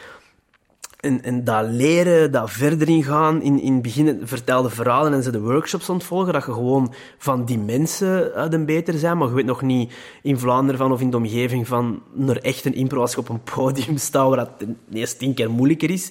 en, 1.07 1.23
en 1.23 1.45
dat 1.45 1.67
leren, 1.69 2.33
dat 2.33 2.51
verder. 2.51 2.89
In, 2.89 3.61
in 3.61 3.73
het 3.73 3.83
begin 3.83 4.21
vertelde 4.23 4.71
verhalen 4.71 5.13
en 5.13 5.23
ze 5.23 5.31
de 5.31 5.41
workshops 5.41 5.89
ontvolgen, 5.89 6.33
dat 6.33 6.45
je 6.45 6.53
gewoon 6.53 6.95
van 7.19 7.45
die 7.45 7.59
mensen 7.59 8.33
de 8.51 8.65
beter 8.65 8.99
zijn. 8.99 9.19
Maar 9.19 9.29
je 9.29 9.35
weet 9.35 9.45
nog 9.45 9.63
niet 9.63 9.93
in 10.23 10.39
Vlaanderen 10.39 10.79
van 10.79 10.93
of 10.93 11.01
in 11.01 11.11
de 11.11 11.17
omgeving 11.17 11.67
van 11.67 12.03
naar 12.13 12.37
echt 12.37 12.65
een 12.65 12.75
impro 12.75 13.01
als 13.01 13.13
je 13.13 13.19
op 13.19 13.29
een 13.29 13.43
podium 13.55 13.97
staat, 13.97 14.29
waar 14.29 14.37
dat 14.37 14.69
ineens 14.91 15.17
tien 15.17 15.35
keer 15.35 15.51
moeilijker 15.51 15.91
is 15.91 16.11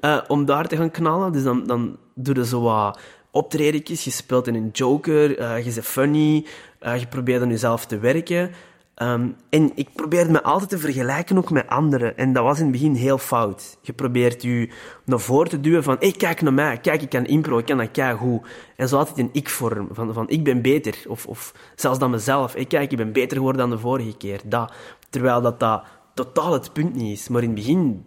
uh, 0.00 0.18
om 0.28 0.44
daar 0.44 0.68
te 0.68 0.76
gaan 0.76 0.90
knallen. 0.90 1.32
Dus 1.32 1.42
dan, 1.42 1.66
dan 1.66 1.96
doe 2.14 2.34
je 2.34 2.46
zo 2.46 2.60
wat 2.60 2.98
optredetjes. 3.30 4.04
Je 4.04 4.10
speelt 4.10 4.46
in 4.46 4.54
een 4.54 4.70
joker, 4.72 5.40
uh, 5.40 5.64
je 5.64 5.72
bent 5.72 5.86
funny, 5.86 6.46
je 6.80 7.06
probeert 7.08 7.42
aan 7.42 7.48
jezelf 7.48 7.86
te 7.86 7.98
werken. 7.98 8.50
Um, 9.02 9.36
en 9.48 9.72
ik 9.74 9.88
probeerde 9.94 10.30
me 10.30 10.42
altijd 10.42 10.70
te 10.70 10.78
vergelijken 10.78 11.36
ook 11.36 11.50
met 11.50 11.68
anderen. 11.68 12.16
En 12.16 12.32
dat 12.32 12.44
was 12.44 12.58
in 12.58 12.62
het 12.62 12.72
begin 12.72 12.94
heel 12.94 13.18
fout. 13.18 13.78
Je 13.80 13.92
probeert 13.92 14.42
je 14.42 14.72
naar 15.04 15.20
voren 15.20 15.48
te 15.48 15.60
duwen 15.60 15.82
van, 15.82 15.96
hey, 15.98 16.12
kijk 16.12 16.42
naar 16.42 16.52
mij, 16.52 16.78
kijk, 16.78 17.02
ik 17.02 17.08
kan 17.08 17.24
impro, 17.24 17.58
ik 17.58 17.64
kan 17.64 17.76
dat 17.76 17.90
kijk 17.90 18.18
goed. 18.18 18.46
En 18.76 18.88
zo 18.88 18.96
altijd 18.96 19.18
in 19.18 19.28
ik-vorm, 19.32 19.88
van, 19.90 20.14
van 20.14 20.28
ik 20.28 20.44
ben 20.44 20.62
beter. 20.62 21.04
Of, 21.08 21.26
of 21.26 21.54
zelfs 21.74 21.98
dan 21.98 22.10
mezelf, 22.10 22.52
hey, 22.52 22.64
kijk, 22.64 22.90
ik 22.90 22.96
ben 22.96 23.12
beter 23.12 23.36
geworden 23.36 23.60
dan 23.60 23.70
de 23.70 23.78
vorige 23.78 24.16
keer. 24.16 24.40
Dat. 24.44 24.72
Terwijl 25.10 25.40
dat, 25.40 25.60
dat 25.60 25.84
totaal 26.14 26.52
het 26.52 26.72
punt 26.72 26.94
niet 26.94 27.18
is. 27.18 27.28
Maar 27.28 27.42
in 27.42 27.48
het 27.48 27.56
begin 27.56 28.04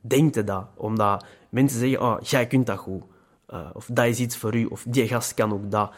denkte 0.00 0.44
dat, 0.44 0.66
omdat 0.74 1.24
mensen 1.48 1.78
zeggen, 1.78 2.02
oh, 2.02 2.20
jij 2.20 2.46
kunt 2.46 2.66
dat 2.66 2.78
goed. 2.78 3.02
Uh, 3.50 3.60
of 3.72 3.88
dat 3.92 4.06
is 4.06 4.18
iets 4.18 4.36
voor 4.36 4.56
u, 4.56 4.64
of 4.64 4.84
die 4.88 5.08
gast 5.08 5.34
kan 5.34 5.52
ook 5.52 5.70
dat. 5.70 5.92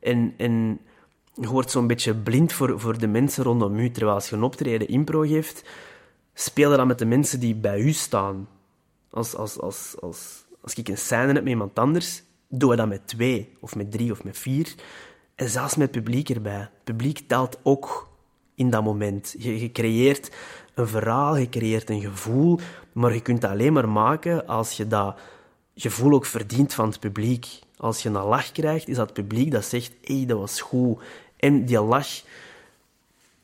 En... 0.00 0.34
en 0.36 0.80
je 1.34 1.48
wordt 1.48 1.70
zo'n 1.70 1.86
beetje 1.86 2.14
blind 2.14 2.52
voor, 2.52 2.80
voor 2.80 2.98
de 2.98 3.06
mensen 3.06 3.44
rondom 3.44 3.78
u. 3.78 3.90
Terwijl 3.90 4.14
als 4.14 4.28
je 4.28 4.36
een 4.36 4.42
optreden 4.42 4.88
impro 4.88 5.20
geeft, 5.20 5.64
speel 6.34 6.70
je 6.70 6.76
dan 6.76 6.86
met 6.86 6.98
de 6.98 7.06
mensen 7.06 7.40
die 7.40 7.54
bij 7.54 7.80
u 7.80 7.92
staan. 7.92 8.48
Als, 9.10 9.36
als, 9.36 9.60
als, 9.60 9.94
als, 10.00 10.44
als 10.60 10.74
ik 10.74 10.88
een 10.88 10.98
scène 10.98 11.32
heb 11.32 11.42
met 11.42 11.52
iemand 11.52 11.78
anders, 11.78 12.22
doe 12.48 12.70
je 12.70 12.76
dat 12.76 12.88
met 12.88 13.06
twee, 13.06 13.56
of 13.60 13.76
met 13.76 13.90
drie, 13.90 14.12
of 14.12 14.24
met 14.24 14.38
vier. 14.38 14.74
En 15.34 15.48
zelfs 15.48 15.76
met 15.76 15.90
publiek 15.90 16.28
erbij. 16.28 16.58
Het 16.58 16.84
publiek 16.84 17.18
telt 17.26 17.58
ook 17.62 18.08
in 18.54 18.70
dat 18.70 18.84
moment. 18.84 19.34
Je, 19.38 19.72
creëert 19.72 20.30
een 20.74 20.88
verhaal, 20.88 21.36
je 21.36 21.48
creëert 21.48 21.90
een 21.90 22.00
gevoel, 22.00 22.58
maar 22.92 23.14
je 23.14 23.20
kunt 23.20 23.40
dat 23.40 23.50
alleen 23.50 23.72
maar 23.72 23.88
maken 23.88 24.46
als 24.46 24.76
je 24.76 24.86
dat 24.86 25.18
gevoel 25.74 26.12
ook 26.12 26.26
verdient 26.26 26.74
van 26.74 26.88
het 26.88 27.00
publiek. 27.00 27.46
Als 27.76 28.02
je 28.02 28.08
een 28.08 28.14
lach 28.14 28.52
krijgt, 28.52 28.88
is 28.88 28.96
dat 28.96 29.12
publiek 29.12 29.50
dat 29.50 29.64
zegt, 29.64 29.92
hé, 30.00 30.16
hey, 30.16 30.26
dat 30.26 30.38
was 30.38 30.60
goed. 30.60 31.02
En 31.44 31.64
die 31.64 31.80
lach 31.80 32.08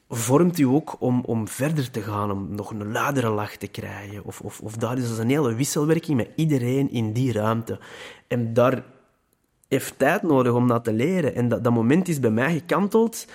vormt 0.08 0.58
u 0.58 0.64
ook 0.64 0.96
om, 0.98 1.22
om 1.24 1.48
verder 1.48 1.90
te 1.90 2.02
gaan, 2.02 2.30
om 2.30 2.54
nog 2.54 2.70
een 2.70 2.92
luidere 2.92 3.28
lach 3.28 3.56
te 3.56 3.66
krijgen. 3.66 4.24
Of, 4.24 4.40
of, 4.40 4.60
of 4.60 4.76
daar 4.76 4.98
is 4.98 5.08
dus 5.08 5.18
een 5.18 5.28
hele 5.28 5.54
wisselwerking 5.54 6.16
met 6.16 6.30
iedereen 6.34 6.90
in 6.90 7.12
die 7.12 7.32
ruimte. 7.32 7.78
En 8.26 8.52
daar 8.52 8.84
heeft 9.68 9.98
tijd 9.98 10.22
nodig 10.22 10.52
om 10.52 10.68
dat 10.68 10.84
te 10.84 10.92
leren. 10.92 11.34
En 11.34 11.48
dat, 11.48 11.64
dat 11.64 11.72
moment 11.72 12.08
is 12.08 12.20
bij 12.20 12.30
mij 12.30 12.52
gekanteld 12.52 13.26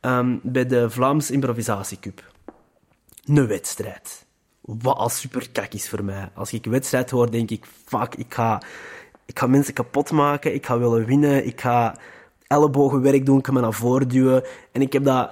um, 0.00 0.40
bij 0.42 0.66
de 0.66 0.90
Vlaams 0.90 1.30
Improvisatiecup. 1.30 2.32
Een 3.24 3.46
wedstrijd. 3.46 4.24
Wat 4.60 4.96
al 4.96 5.08
super 5.08 5.50
kak 5.50 5.72
is 5.72 5.88
voor 5.88 6.04
mij. 6.04 6.30
Als 6.34 6.52
ik 6.52 6.64
wedstrijd 6.64 7.10
hoor, 7.10 7.30
denk 7.30 7.50
ik, 7.50 7.64
fuck, 7.84 8.14
ik 8.14 8.34
ga, 8.34 8.62
ik 9.26 9.38
ga 9.38 9.46
mensen 9.46 9.74
kapot 9.74 10.10
maken, 10.10 10.54
ik 10.54 10.66
ga 10.66 10.78
willen 10.78 11.04
winnen, 11.04 11.46
ik 11.46 11.60
ga 11.60 11.96
ellebogenwerk 12.50 13.26
doen, 13.26 13.36
ik 13.36 13.42
kan 13.42 13.54
me 13.54 13.60
naar 13.60 13.72
voren 13.72 14.08
duwen. 14.08 14.44
En 14.72 14.80
ik 14.82 14.92
heb 14.92 15.04
dat... 15.04 15.30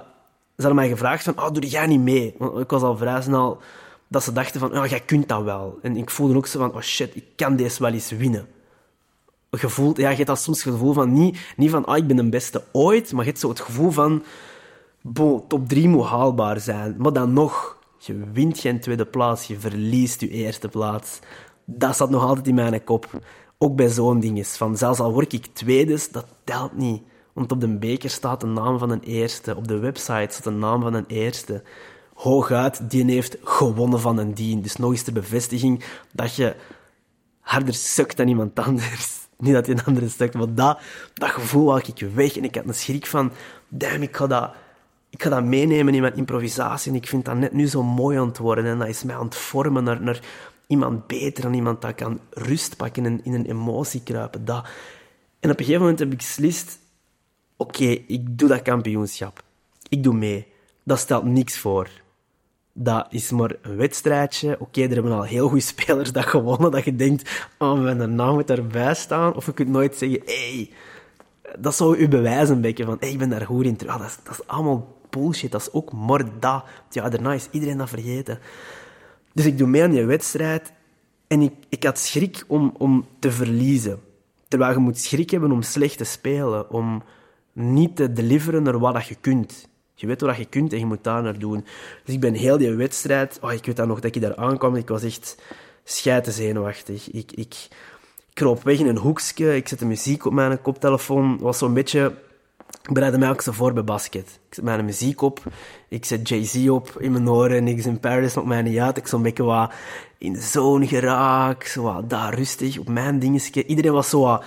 Ze 0.55 0.65
hadden 0.65 0.75
mij 0.75 0.89
gevraagd 0.89 1.23
van, 1.23 1.39
oh, 1.39 1.51
doe 1.51 1.67
jij 1.67 1.87
niet 1.87 1.99
mee? 1.99 2.35
Want 2.37 2.59
ik 2.59 2.69
was 2.69 2.81
al 2.81 2.97
vrij 2.97 3.21
snel 3.21 3.59
dat 4.07 4.23
ze 4.23 4.31
dachten 4.31 4.59
van, 4.59 4.77
oh, 4.77 4.85
jij 4.85 4.99
kunt 4.99 5.27
dat 5.27 5.43
wel. 5.43 5.79
En 5.81 5.97
ik 5.97 6.09
voelde 6.09 6.35
ook 6.35 6.47
zo 6.47 6.59
van, 6.59 6.73
oh 6.73 6.81
shit, 6.81 7.15
ik 7.15 7.25
kan 7.35 7.55
deze 7.55 7.81
wel 7.81 7.91
eens 7.91 8.11
winnen. 8.11 8.47
Je 9.49 9.69
voelt, 9.69 9.97
ja, 9.97 10.09
je 10.09 10.15
hebt 10.15 10.27
dat 10.27 10.39
soms 10.39 10.63
het 10.63 10.73
gevoel 10.73 10.93
van, 10.93 11.13
niet, 11.13 11.53
niet 11.57 11.69
van, 11.69 11.85
ah, 11.85 11.97
ik 11.97 12.07
ben 12.07 12.15
de 12.15 12.29
beste 12.29 12.63
ooit, 12.71 13.11
maar 13.11 13.23
je 13.23 13.29
hebt 13.29 13.41
zo 13.41 13.49
het 13.49 13.59
gevoel 13.59 13.91
van, 13.91 14.23
top 15.47 15.67
3 15.67 15.87
moet 15.87 16.05
haalbaar 16.05 16.59
zijn. 16.59 16.95
Maar 16.97 17.13
dan 17.13 17.33
nog, 17.33 17.77
je 17.97 18.23
wint 18.33 18.59
geen 18.59 18.79
tweede 18.79 19.05
plaats, 19.05 19.47
je 19.47 19.59
verliest 19.59 20.21
je 20.21 20.29
eerste 20.29 20.67
plaats. 20.67 21.19
Dat 21.65 21.95
zat 21.95 22.09
nog 22.09 22.23
altijd 22.23 22.47
in 22.47 22.55
mijn 22.55 22.83
kop. 22.83 23.07
Ook 23.61 23.75
bij 23.75 23.89
zo'n 23.89 24.19
ding 24.19 24.37
is. 24.37 24.57
Van, 24.57 24.77
zelfs 24.77 24.99
al 24.99 25.13
word 25.13 25.33
ik 25.33 25.45
tweede, 25.45 25.99
dat 26.11 26.25
telt 26.43 26.77
niet. 26.77 27.01
Want 27.33 27.51
op 27.51 27.61
de 27.61 27.77
beker 27.77 28.09
staat 28.09 28.41
de 28.41 28.47
naam 28.47 28.79
van 28.79 28.89
een 28.89 29.03
eerste. 29.03 29.55
Op 29.55 29.67
de 29.67 29.77
website 29.77 30.27
staat 30.29 30.43
de 30.43 30.49
naam 30.49 30.81
van 30.81 30.93
een 30.93 31.05
eerste. 31.07 31.63
Hooguit, 32.13 32.89
die 32.89 33.05
heeft 33.05 33.37
gewonnen 33.43 33.99
van 33.99 34.17
een 34.17 34.33
dien. 34.33 34.61
Dus 34.61 34.75
nog 34.75 34.91
eens 34.91 35.03
de 35.03 35.11
bevestiging 35.11 35.83
dat 36.11 36.35
je 36.35 36.55
harder 37.39 37.73
sukt 37.73 38.17
dan 38.17 38.27
iemand 38.27 38.59
anders. 38.59 39.17
Niet 39.37 39.53
dat 39.53 39.65
je 39.65 39.71
een 39.71 39.85
andere 39.85 40.09
sukt, 40.09 40.33
maar 40.33 40.53
dat, 40.53 40.79
dat 41.13 41.29
gevoel 41.29 41.71
had 41.71 41.87
ik 41.87 42.07
weg. 42.13 42.37
En 42.37 42.43
ik 42.43 42.55
had 42.55 42.67
een 42.67 42.73
schrik 42.73 43.05
van, 43.05 43.31
damn, 43.67 44.01
ik 44.01 44.15
ga 44.15 44.27
dat, 44.27 44.51
ik 45.09 45.23
dat 45.23 45.43
meenemen 45.43 45.93
in 45.93 46.01
mijn 46.01 46.15
improvisatie. 46.15 46.91
En 46.91 46.97
ik 46.97 47.07
vind 47.07 47.25
dat 47.25 47.35
net 47.35 47.53
nu 47.53 47.67
zo 47.67 47.83
mooi 47.83 48.17
aan 48.17 48.27
het 48.27 48.37
worden. 48.37 48.65
En 48.65 48.79
dat 48.79 48.87
is 48.87 49.03
mij 49.03 49.15
aan 49.15 49.25
het 49.25 49.35
vormen 49.35 49.83
naar, 49.83 50.01
naar 50.01 50.19
iemand 50.69 51.07
beter 51.07 51.43
dan 51.43 51.53
iemand 51.53 51.81
dat 51.81 51.95
kan 51.95 52.19
rust 52.29 52.77
pakken 52.77 53.05
en 53.05 53.23
in 53.23 53.33
een 53.33 53.45
emotie 53.45 54.03
kruipen. 54.03 54.45
Dat. 54.45 54.67
En 55.39 55.49
op 55.49 55.59
een 55.59 55.65
gegeven 55.65 55.81
moment 55.81 55.99
heb 55.99 56.11
ik 56.11 56.17
beslist, 56.17 56.79
oké, 57.57 57.85
ik 57.85 58.37
doe 58.37 58.47
dat 58.47 58.61
kampioenschap. 58.61 59.43
Ik 59.89 60.03
doe 60.03 60.13
mee. 60.13 60.47
Dat 60.83 60.99
stelt 60.99 61.23
niks 61.23 61.57
voor. 61.59 61.89
Dat 62.73 63.07
is 63.09 63.31
maar 63.31 63.55
een 63.61 63.75
wedstrijdje. 63.75 64.55
Oké, 64.59 64.81
er 64.81 64.93
hebben 64.93 65.11
al 65.11 65.23
heel 65.23 65.47
goede 65.47 65.63
spelers 65.63 66.11
dat 66.11 66.25
gewonnen, 66.25 66.71
dat 66.71 66.83
je 66.83 66.95
denkt, 66.95 67.47
oh, 67.57 67.81
mijn 67.81 68.15
naam 68.15 68.33
moet 68.33 68.49
erbij 68.49 68.95
staan. 68.95 69.35
Of 69.35 69.45
je 69.45 69.53
kunt 69.53 69.69
nooit 69.69 69.95
zeggen, 69.95 70.21
hey, 70.25 70.69
dat 71.59 71.75
zou 71.75 71.97
u 71.97 72.07
bewijzen 72.07 72.55
een 72.55 72.61
beetje 72.61 72.85
van, 72.85 72.97
hey, 72.99 73.09
ik 73.09 73.17
ben 73.17 73.29
daar 73.29 73.45
goed 73.45 73.65
in. 73.65 73.77
dat, 73.77 74.01
is, 74.01 74.17
dat 74.23 74.33
is 74.33 74.47
allemaal 74.47 74.97
bullshit. 75.09 75.51
Dat 75.51 75.61
is 75.61 75.71
ook 75.71 75.91
maar 75.91 76.39
dat. 76.39 76.63
Ja, 76.89 77.09
daarna 77.09 77.33
is 77.33 77.47
iedereen 77.51 77.77
dat 77.77 77.89
vergeten. 77.89 78.39
Dus 79.39 79.47
ik 79.47 79.57
doe 79.57 79.67
mee 79.67 79.83
aan 79.83 79.91
die 79.91 80.05
wedstrijd 80.05 80.71
en 81.27 81.41
ik, 81.41 81.53
ik 81.69 81.83
had 81.83 81.99
schrik 81.99 82.43
om, 82.47 82.73
om 82.77 83.05
te 83.19 83.31
verliezen. 83.31 83.99
Terwijl 84.47 84.71
je 84.71 84.77
moet 84.77 84.97
schrik 84.97 85.29
hebben 85.29 85.51
om 85.51 85.61
slecht 85.61 85.97
te 85.97 86.03
spelen, 86.03 86.71
om 86.71 87.03
niet 87.53 87.95
te 87.95 88.13
deliveren 88.13 88.63
naar 88.63 88.79
wat 88.79 89.07
je 89.07 89.15
kunt. 89.21 89.67
Je 89.93 90.07
weet 90.07 90.21
wat 90.21 90.37
je 90.37 90.45
kunt 90.45 90.73
en 90.73 90.79
je 90.79 90.85
moet 90.85 91.03
daar 91.03 91.21
naar 91.21 91.39
doen. 91.39 91.65
Dus 92.05 92.13
ik 92.13 92.19
ben 92.19 92.33
heel 92.33 92.57
die 92.57 92.71
wedstrijd... 92.71 93.39
Oh, 93.41 93.53
ik 93.53 93.65
weet 93.65 93.75
dan 93.75 93.87
nog 93.87 93.99
dat 93.99 94.15
ik 94.15 94.21
daar 94.21 94.35
aankwam. 94.35 94.75
Ik 94.75 94.87
was 94.87 95.03
echt 95.03 95.41
schijten 95.83 96.33
zenuwachtig. 96.33 97.11
Ik, 97.11 97.31
ik, 97.31 97.67
kroop 98.33 98.63
weg 98.63 98.79
in 98.79 98.87
een 98.87 98.97
hoekje. 98.97 99.55
Ik 99.55 99.67
zette 99.67 99.85
muziek 99.85 100.25
op 100.25 100.33
mijn 100.33 100.61
koptelefoon. 100.61 101.37
Was 101.37 101.57
zo'n 101.57 101.73
beetje... 101.73 102.13
Ik 102.83 102.93
bereidde 102.93 103.19
mij 103.19 103.29
ook 103.29 103.41
zo 103.41 103.51
voor 103.51 103.73
bij 103.73 103.83
basket. 103.83 104.39
Ik 104.47 104.53
zet 104.55 104.63
mijn 104.63 104.85
muziek 104.85 105.21
op. 105.21 105.43
Ik 105.87 106.05
zet 106.05 106.29
Jay-Z 106.29 106.67
op 106.67 106.95
in 106.99 107.11
mijn 107.11 107.29
oren. 107.29 107.63
Niggas 107.63 107.85
in 107.85 107.99
Paris 107.99 108.37
op 108.37 108.45
mij 108.45 108.61
niet. 108.61 108.97
Ik 108.97 109.07
zo'n 109.07 109.21
beetje 109.21 109.43
wat 109.43 109.71
in 110.17 110.33
de 110.33 110.41
zone 110.41 110.87
geraak. 110.87 111.63
Zo 111.63 112.03
daar 112.07 112.33
rustig 112.33 112.77
op 112.77 112.89
mijn 112.89 113.19
dingetje. 113.19 113.65
Iedereen 113.65 113.91
was 113.93 114.09
zo 114.09 114.21
wat 114.21 114.43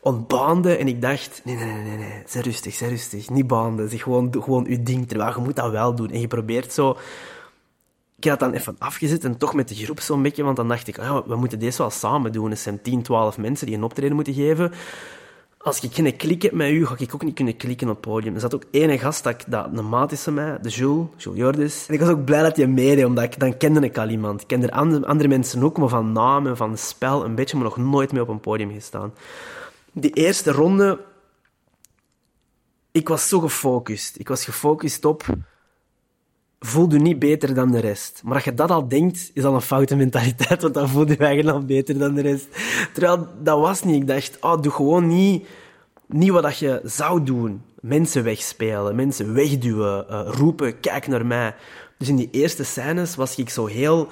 ontbaande. 0.00 0.76
En 0.76 0.88
ik 0.88 1.02
dacht, 1.02 1.40
nee, 1.44 1.56
nee, 1.56 1.72
nee, 1.72 1.82
nee, 1.82 1.96
nee. 1.96 2.22
Zeg 2.26 2.44
rustig, 2.44 2.74
zeg 2.74 2.88
rustig. 2.88 3.30
Niet 3.30 3.46
baanden. 3.46 3.88
Zeg 3.88 4.02
gewoon, 4.02 4.34
gewoon 4.42 4.64
je 4.68 4.82
ding. 4.82 5.08
Terwijl 5.08 5.34
je 5.34 5.40
moet 5.40 5.56
dat 5.56 5.70
wel 5.70 5.94
doen. 5.94 6.10
En 6.10 6.20
je 6.20 6.28
probeert 6.28 6.72
zo 6.72 6.96
ik 8.20 8.30
had 8.30 8.38
dan 8.38 8.52
even 8.52 8.76
afgezet 8.78 9.24
en 9.24 9.36
toch 9.36 9.54
met 9.54 9.68
de 9.68 9.74
groep 9.74 10.00
zo'n 10.00 10.22
beetje, 10.22 10.42
want 10.42 10.56
dan 10.56 10.68
dacht 10.68 10.88
ik, 10.88 10.98
oh 10.98 11.26
we 11.26 11.36
moeten 11.36 11.58
deze 11.58 11.78
wel 11.78 11.90
samen 11.90 12.32
doen. 12.32 12.50
Er 12.50 12.56
zijn 12.56 12.82
10, 12.82 13.02
12 13.02 13.38
mensen 13.38 13.66
die 13.66 13.76
een 13.76 13.82
optreden 13.82 14.14
moeten 14.14 14.34
geven. 14.34 14.72
Als 15.68 15.80
ik 15.80 15.94
geen 15.94 16.16
klik 16.16 16.42
heb 16.42 16.52
met 16.52 16.70
u, 16.70 16.86
ga 16.86 16.94
ik 16.98 17.14
ook 17.14 17.22
niet 17.22 17.34
kunnen 17.34 17.56
klikken 17.56 17.88
op 17.88 17.94
het 17.94 18.04
podium. 18.04 18.34
Er 18.34 18.40
zat 18.40 18.54
ook 18.54 18.64
ene 18.70 18.98
gast 18.98 19.24
dat, 19.24 19.44
dat 19.48 19.68
een 19.72 20.08
is 20.10 20.26
mij, 20.26 20.58
de 20.62 20.68
Jules, 20.68 21.06
Jules 21.16 21.38
Jordis. 21.38 21.86
En 21.88 21.94
ik 21.94 22.00
was 22.00 22.08
ook 22.08 22.24
blij 22.24 22.42
dat 22.42 22.56
hij 22.56 22.66
meedeed, 22.66 23.04
omdat 23.04 23.24
ik, 23.24 23.38
dan 23.38 23.56
kende 23.56 23.80
ik 23.80 23.98
al 23.98 24.08
iemand. 24.08 24.40
Ik 24.40 24.46
kende 24.46 24.70
andere, 24.70 25.06
andere 25.06 25.28
mensen 25.28 25.62
ook, 25.62 25.78
maar 25.78 25.88
van 25.88 26.12
naam 26.12 26.46
en 26.46 26.56
van 26.56 26.78
spel 26.78 27.24
een 27.24 27.34
beetje, 27.34 27.56
maar 27.56 27.64
nog 27.64 27.76
nooit 27.76 28.12
mee 28.12 28.22
op 28.22 28.28
een 28.28 28.40
podium 28.40 28.72
gestaan. 28.72 29.14
Die 29.92 30.12
eerste 30.12 30.52
ronde, 30.52 31.00
ik 32.92 33.08
was 33.08 33.28
zo 33.28 33.40
gefocust. 33.40 34.18
Ik 34.18 34.28
was 34.28 34.44
gefocust 34.44 35.04
op 35.04 35.26
voel 36.60 36.92
je 36.92 36.98
niet 36.98 37.18
beter 37.18 37.54
dan 37.54 37.70
de 37.70 37.80
rest. 37.80 38.20
Maar 38.24 38.34
als 38.34 38.44
je 38.44 38.54
dat 38.54 38.70
al 38.70 38.88
denkt, 38.88 39.30
is 39.34 39.42
dat 39.42 39.52
een 39.52 39.60
foute 39.60 39.96
mentaliteit, 39.96 40.62
want 40.62 40.74
dan 40.74 40.88
voel 40.88 41.08
je 41.08 41.16
eigenlijk 41.16 41.56
al 41.56 41.64
beter 41.64 41.98
dan 41.98 42.14
de 42.14 42.20
rest. 42.20 42.46
Terwijl 42.92 43.28
dat 43.42 43.58
was 43.58 43.82
niet. 43.82 43.94
Ik 43.94 44.06
dacht, 44.06 44.36
oh, 44.40 44.62
doe 44.62 44.72
gewoon 44.72 45.06
niet, 45.06 45.46
niet 46.06 46.30
wat 46.30 46.58
je 46.58 46.80
zou 46.84 47.22
doen. 47.24 47.62
Mensen 47.80 48.24
wegspelen, 48.24 48.96
mensen 48.96 49.34
wegduwen, 49.34 50.06
uh, 50.10 50.20
roepen, 50.26 50.80
kijk 50.80 51.06
naar 51.06 51.26
mij. 51.26 51.54
Dus 51.98 52.08
in 52.08 52.16
die 52.16 52.28
eerste 52.30 52.64
scènes 52.64 53.16
was 53.16 53.36
ik 53.36 53.50
zo 53.50 53.66
heel 53.66 54.08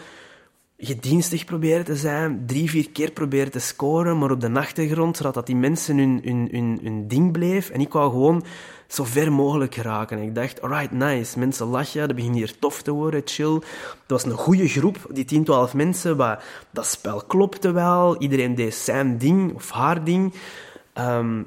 gedienstig 0.79 1.45
proberen 1.45 1.85
te 1.85 1.97
zijn, 1.97 2.43
drie, 2.47 2.71
vier 2.71 2.91
keer 2.91 3.11
proberen 3.11 3.51
te 3.51 3.59
scoren, 3.59 4.19
maar 4.19 4.31
op 4.31 4.41
de 4.41 4.53
achtergrond, 4.53 5.17
zodat 5.17 5.35
dat 5.35 5.47
die 5.47 5.57
mensen 5.57 5.99
hun, 5.99 6.21
hun, 6.23 6.79
hun, 6.83 7.09
ding 7.09 7.33
bleef. 7.33 7.71
En 7.71 7.81
ik 7.81 7.93
wou 7.93 8.11
gewoon 8.11 8.45
zo 8.87 9.05
ver 9.05 9.33
mogelijk 9.33 9.75
geraken. 9.75 10.19
En 10.19 10.23
ik 10.23 10.35
dacht, 10.35 10.63
alright, 10.63 10.91
nice. 10.91 11.39
Mensen 11.39 11.67
lachen, 11.67 12.07
dat 12.07 12.17
begint 12.17 12.35
hier 12.35 12.59
tof 12.59 12.83
te 12.83 12.91
worden, 12.91 13.23
chill. 13.25 13.53
Dat 14.07 14.23
was 14.23 14.25
een 14.25 14.39
goede 14.39 14.69
groep, 14.69 15.07
die 15.13 15.25
10, 15.25 15.45
12 15.45 15.75
mensen. 15.75 16.17
Waar 16.17 16.45
dat 16.71 16.87
spel 16.87 17.23
klopte 17.27 17.73
wel. 17.73 18.21
Iedereen 18.21 18.55
deed 18.55 18.75
zijn 18.75 19.19
ding 19.19 19.55
of 19.55 19.71
haar 19.71 20.05
ding. 20.05 20.35
Um, 20.99 21.47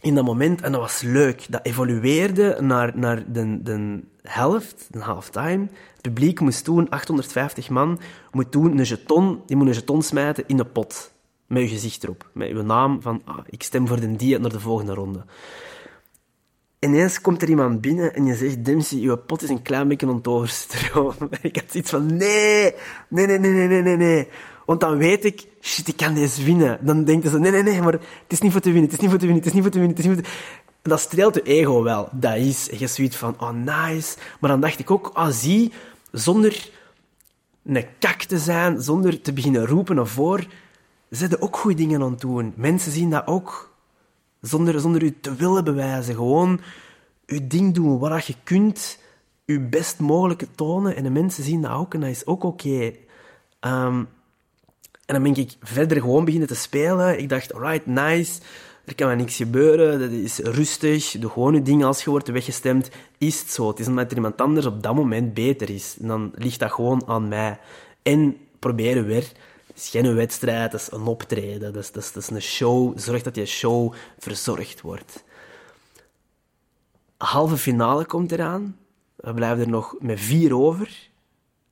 in 0.00 0.14
dat 0.14 0.24
moment, 0.24 0.60
en 0.60 0.72
dat 0.72 0.80
was 0.80 1.00
leuk. 1.00 1.46
Dat 1.48 1.66
evolueerde 1.66 2.56
naar, 2.60 2.92
naar 2.94 3.32
de, 3.32 3.62
de 3.62 4.00
helft, 4.32 4.86
de 4.90 4.98
halftime. 4.98 5.68
Het 5.92 6.02
publiek 6.02 6.40
moest 6.40 6.64
toen, 6.64 6.88
850 6.88 7.68
man, 7.68 8.00
moet 8.32 8.50
toen 8.50 8.78
een 8.78 8.84
jeton, 8.84 9.42
die 9.46 9.56
moet 9.56 9.66
een 9.66 9.72
jeton 9.72 10.02
smijten 10.02 10.44
in 10.46 10.56
de 10.56 10.64
pot. 10.64 11.12
Met 11.46 11.62
je 11.62 11.68
gezicht 11.68 12.04
erop. 12.04 12.30
Met 12.32 12.48
je 12.48 12.54
naam 12.54 13.02
van, 13.02 13.22
ah, 13.24 13.38
ik 13.46 13.62
stem 13.62 13.86
voor 13.86 14.00
de 14.00 14.16
die 14.16 14.38
naar 14.38 14.50
de 14.50 14.60
volgende 14.60 14.94
ronde 14.94 15.24
ineens 16.80 17.20
komt 17.20 17.42
er 17.42 17.48
iemand 17.48 17.80
binnen 17.80 18.14
en 18.14 18.24
je 18.24 18.34
zegt, 18.34 18.64
Dempsey, 18.64 18.98
je 18.98 19.16
pot 19.16 19.42
is 19.42 19.48
een 19.48 19.62
klein 19.62 19.88
beetje 19.88 20.20
overstromen. 20.22 21.28
ik 21.42 21.56
had 21.56 21.64
zoiets 21.68 21.90
van, 21.90 22.16
nee, 22.16 22.74
nee, 23.08 23.26
nee, 23.26 23.38
nee, 23.38 23.68
nee, 23.68 23.82
nee, 23.82 23.96
nee. 23.96 24.28
Want 24.66 24.80
dan 24.80 24.96
weet 24.96 25.24
ik, 25.24 25.46
shit, 25.60 25.88
ik 25.88 25.96
kan 25.96 26.14
deze 26.14 26.44
winnen. 26.44 26.78
Dan 26.82 27.04
denken 27.04 27.30
ze, 27.30 27.38
nee, 27.38 27.50
nee, 27.50 27.62
nee, 27.62 27.82
maar 27.82 27.92
het 27.92 28.02
is 28.28 28.40
niet 28.40 28.52
voor 28.52 28.60
te 28.60 28.72
winnen, 28.72 28.90
het 28.90 28.92
is 28.92 29.00
niet 29.00 29.10
voor 29.10 29.18
te 29.18 29.26
winnen, 29.26 29.44
het 29.44 29.54
is 29.54 29.60
niet 29.60 29.62
voor 29.62 29.72
te 29.72 29.78
winnen, 29.78 29.96
het 29.96 30.06
is 30.06 30.10
niet 30.10 30.24
voor 30.24 30.24
te... 30.24 30.68
Dat 30.82 31.00
streelt 31.00 31.34
je 31.34 31.42
ego 31.42 31.82
wel. 31.82 32.08
Dat 32.12 32.36
is, 32.36 32.68
je 32.78 32.86
zoiets 32.86 33.16
van, 33.16 33.40
oh, 33.40 33.50
nice. 33.50 34.16
Maar 34.40 34.50
dan 34.50 34.60
dacht 34.60 34.78
ik 34.78 34.90
ook, 34.90 35.10
ah, 35.12 35.30
zie, 35.30 35.72
zonder 36.12 36.70
een 37.64 37.86
kak 37.98 38.22
te 38.22 38.38
zijn, 38.38 38.82
zonder 38.82 39.20
te 39.20 39.32
beginnen 39.32 39.66
roepen 39.66 39.96
naar 39.96 40.06
voor, 40.06 40.46
ze 41.10 41.40
ook 41.40 41.56
goede 41.56 41.76
dingen 41.76 42.02
aan 42.02 42.10
het 42.10 42.20
doen. 42.20 42.52
Mensen 42.56 42.92
zien 42.92 43.10
dat 43.10 43.26
ook 43.26 43.74
zonder, 44.40 44.80
zonder 44.80 45.02
u 45.02 45.16
te 45.20 45.34
willen 45.34 45.64
bewijzen. 45.64 46.14
Gewoon 46.14 46.60
uw 47.26 47.46
ding 47.46 47.74
doen, 47.74 47.98
wat 47.98 48.26
je 48.26 48.34
kunt. 48.44 48.98
Uw 49.46 49.68
best 49.68 49.98
mogelijke 49.98 50.46
tonen. 50.54 50.96
En 50.96 51.02
de 51.02 51.10
mensen 51.10 51.44
zien 51.44 51.62
dat 51.62 51.70
ook 51.70 51.94
en 51.94 52.00
dat 52.00 52.10
is 52.10 52.26
ook 52.26 52.44
oké. 52.44 52.92
Ehm, 53.60 54.04
en 55.06 55.14
dan 55.14 55.22
ben 55.22 55.36
ik 55.36 55.56
verder 55.60 56.00
gewoon 56.00 56.24
beginnen 56.24 56.48
te 56.48 56.54
spelen. 56.54 57.18
Ik 57.18 57.28
dacht, 57.28 57.54
alright, 57.54 57.86
nice. 57.86 58.40
Er 58.84 58.94
kan 58.94 59.06
maar 59.06 59.16
niks 59.16 59.36
gebeuren. 59.36 59.98
Dat 60.00 60.10
is 60.10 60.38
rustig. 60.38 61.10
Doe 61.18 61.30
gewoon 61.30 61.54
je 61.54 61.62
ding. 61.62 61.84
Als 61.84 62.04
je 62.04 62.10
wordt 62.10 62.28
weggestemd, 62.28 62.90
is 63.18 63.40
het 63.40 63.50
zo. 63.50 63.68
Het 63.68 63.78
is 63.78 63.86
omdat 63.86 64.10
er 64.10 64.16
iemand 64.16 64.40
anders 64.40 64.66
op 64.66 64.82
dat 64.82 64.94
moment 64.94 65.34
beter 65.34 65.70
is. 65.70 65.96
En 66.00 66.08
dan 66.08 66.32
ligt 66.34 66.58
dat 66.58 66.72
gewoon 66.72 67.02
aan 67.06 67.28
mij. 67.28 67.58
En 68.02 68.36
proberen 68.58 69.06
weer 69.06 69.32
is 69.74 69.88
geen 69.88 70.14
wedstrijd, 70.14 70.72
dat 70.72 70.80
is 70.80 70.90
een 70.90 71.06
optreden. 71.06 71.72
Dat 71.72 71.82
is, 71.82 71.92
dat, 71.92 72.02
is, 72.02 72.12
dat 72.12 72.22
is 72.22 72.30
een 72.30 72.42
show. 72.42 72.98
Zorg 72.98 73.22
dat 73.22 73.36
je 73.36 73.46
show 73.46 73.94
verzorgd 74.18 74.80
wordt. 74.80 75.24
halve 77.16 77.56
finale 77.56 78.04
komt 78.04 78.32
eraan. 78.32 78.76
We 79.16 79.34
blijven 79.34 79.64
er 79.64 79.68
nog 79.68 79.94
met 79.98 80.20
vier 80.20 80.56
over. 80.56 81.08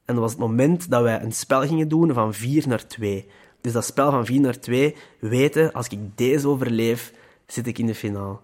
En 0.04 0.14
dat 0.14 0.22
was 0.22 0.30
het 0.30 0.40
moment 0.40 0.90
dat 0.90 1.02
wij 1.02 1.22
een 1.22 1.32
spel 1.32 1.66
gingen 1.66 1.88
doen 1.88 2.12
van 2.12 2.34
4 2.34 2.68
naar 2.68 2.86
2. 2.86 3.28
Dus 3.60 3.72
dat 3.72 3.84
spel 3.84 4.10
van 4.10 4.26
4 4.26 4.40
naar 4.40 4.60
2, 4.60 4.96
weten, 5.18 5.72
als 5.72 5.88
ik 5.88 5.98
deze 6.14 6.48
overleef, 6.48 7.12
zit 7.46 7.66
ik 7.66 7.78
in 7.78 7.86
de 7.86 7.94
finale. 7.94 8.38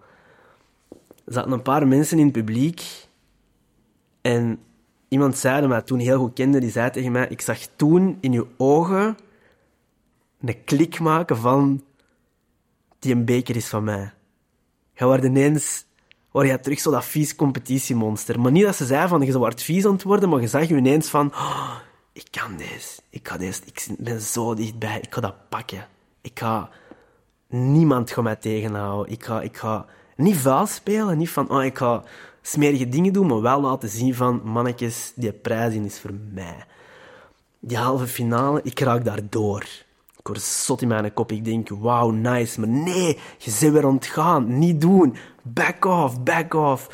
Er 1.25 1.33
zaten 1.33 1.53
een 1.53 1.63
paar 1.63 1.89
mensen 1.89 2.19
in 2.19 2.25
het 2.25 2.33
publiek. 2.33 2.83
En 4.21 4.59
iemand 5.09 5.37
zei, 5.39 5.61
dat 5.61 5.69
mij 5.69 5.83
toen 5.83 5.99
heel 5.99 6.19
goed 6.19 6.33
kende, 6.33 6.61
die 6.61 6.71
zei 6.71 6.91
tegen 6.91 7.13
mij, 7.13 7.29
ik 7.29 7.41
zag 7.41 7.59
toen 7.77 8.19
in 8.21 8.33
je 8.33 8.47
ogen 8.57 9.17
een 10.41 10.65
klik 10.65 11.01
maken 11.01 11.37
van 11.37 11.85
die 12.99 13.15
een 13.15 13.25
beker 13.25 13.57
is 13.57 13.69
van 13.69 13.85
mij. 13.85 14.13
Je 14.95 15.05
wordt 15.05 15.25
ineens 15.25 15.85
je 16.33 16.61
terug 16.61 16.81
zo 16.81 16.91
dat 16.91 17.05
vies 17.05 17.37
competitiemonster. 17.37 18.41
Maar 18.41 18.53
niet 18.53 18.65
dat 18.65 18.77
ze 18.77 18.87
zei 18.87 19.09
van 19.09 19.21
je 19.21 19.39
wordt 19.39 19.63
vies 19.63 19.87
aan 19.87 19.99
worden, 20.03 20.29
maar 20.29 20.41
je 20.41 20.47
zag 20.47 20.69
je 20.69 20.77
ineens 20.77 21.09
van 21.09 21.33
oh, 21.33 21.77
ik 22.15 22.27
kan 22.31 22.57
deze, 22.57 23.01
ik 23.11 23.29
ga 23.29 23.37
deze, 23.37 23.61
ik 23.65 23.87
ben 23.99 24.21
zo 24.21 24.55
dichtbij, 24.55 24.99
ik 25.01 25.15
ga 25.15 25.21
dat 25.21 25.49
pakken. 25.49 25.89
Ik 26.21 26.39
ga, 26.39 26.71
niemand 27.49 28.11
gaat 28.11 28.25
mij 28.25 28.37
tegenhouden. 28.37 29.13
Ik 29.13 29.25
ga, 29.25 29.43
ik 29.43 29.57
ga 29.57 29.87
niet 30.17 30.37
vuil 30.37 30.67
spelen, 30.67 31.19
niet 31.19 31.31
van 31.31 31.51
oh, 31.51 31.65
ik 31.65 31.79
ga 31.79 32.03
smerige 32.43 32.89
dingen 32.89 33.13
doen, 33.13 33.27
maar 33.27 33.41
wel 33.41 33.61
laten 33.61 33.89
zien 33.89 34.15
van 34.15 34.41
mannetjes, 34.45 35.13
die 35.15 35.33
prijs 35.33 35.75
is 35.75 36.01
voor 36.01 36.15
mij. 36.33 36.65
Die 37.61 37.77
halve 37.77 38.07
finale, 38.07 38.61
ik 38.63 38.81
raak 38.81 39.05
daar 39.05 39.21
door. 39.29 39.63
Ik 40.19 40.27
word 40.27 40.43
zot 40.43 40.83
in 40.83 40.89
mijn 40.89 41.13
kop. 41.13 41.33
Ik 41.33 41.45
denk, 41.45 41.69
wauw, 41.69 42.11
nice. 42.11 42.61
Maar 42.61 42.69
nee, 42.69 43.19
je 43.39 43.57
bent 43.61 43.73
weer 43.73 43.87
ontgaan. 43.87 44.59
Niet 44.59 44.81
doen. 44.81 45.17
Back 45.43 45.85
off, 45.85 46.23
back 46.23 46.55
off. 46.55 46.89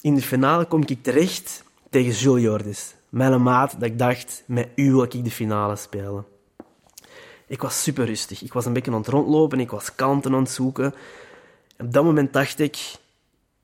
In 0.00 0.14
de 0.14 0.22
finale 0.22 0.64
kom 0.64 0.82
ik 0.86 1.02
terecht 1.02 1.64
tegen 1.90 2.12
Jules 2.12 2.42
Jordis. 2.42 2.94
Mijn 3.08 3.42
maat, 3.42 3.72
dat 3.72 3.82
ik 3.82 3.98
dacht, 3.98 4.42
met 4.46 4.68
u 4.74 4.90
wil 4.90 5.02
ik 5.02 5.24
de 5.24 5.30
finale 5.30 5.76
spelen. 5.76 6.24
Ik 7.46 7.62
was 7.62 7.82
super 7.82 8.06
rustig. 8.06 8.42
Ik 8.42 8.52
was 8.52 8.66
een 8.66 8.72
beetje 8.72 8.90
aan 8.90 8.96
het 8.96 9.06
rondlopen. 9.06 9.60
Ik 9.60 9.70
was 9.70 9.94
kanten 9.94 10.34
aan 10.34 10.42
het 10.42 10.50
zoeken. 10.50 10.94
Op 11.78 11.92
dat 11.92 12.04
moment 12.04 12.32
dacht 12.32 12.58
ik, 12.58 12.94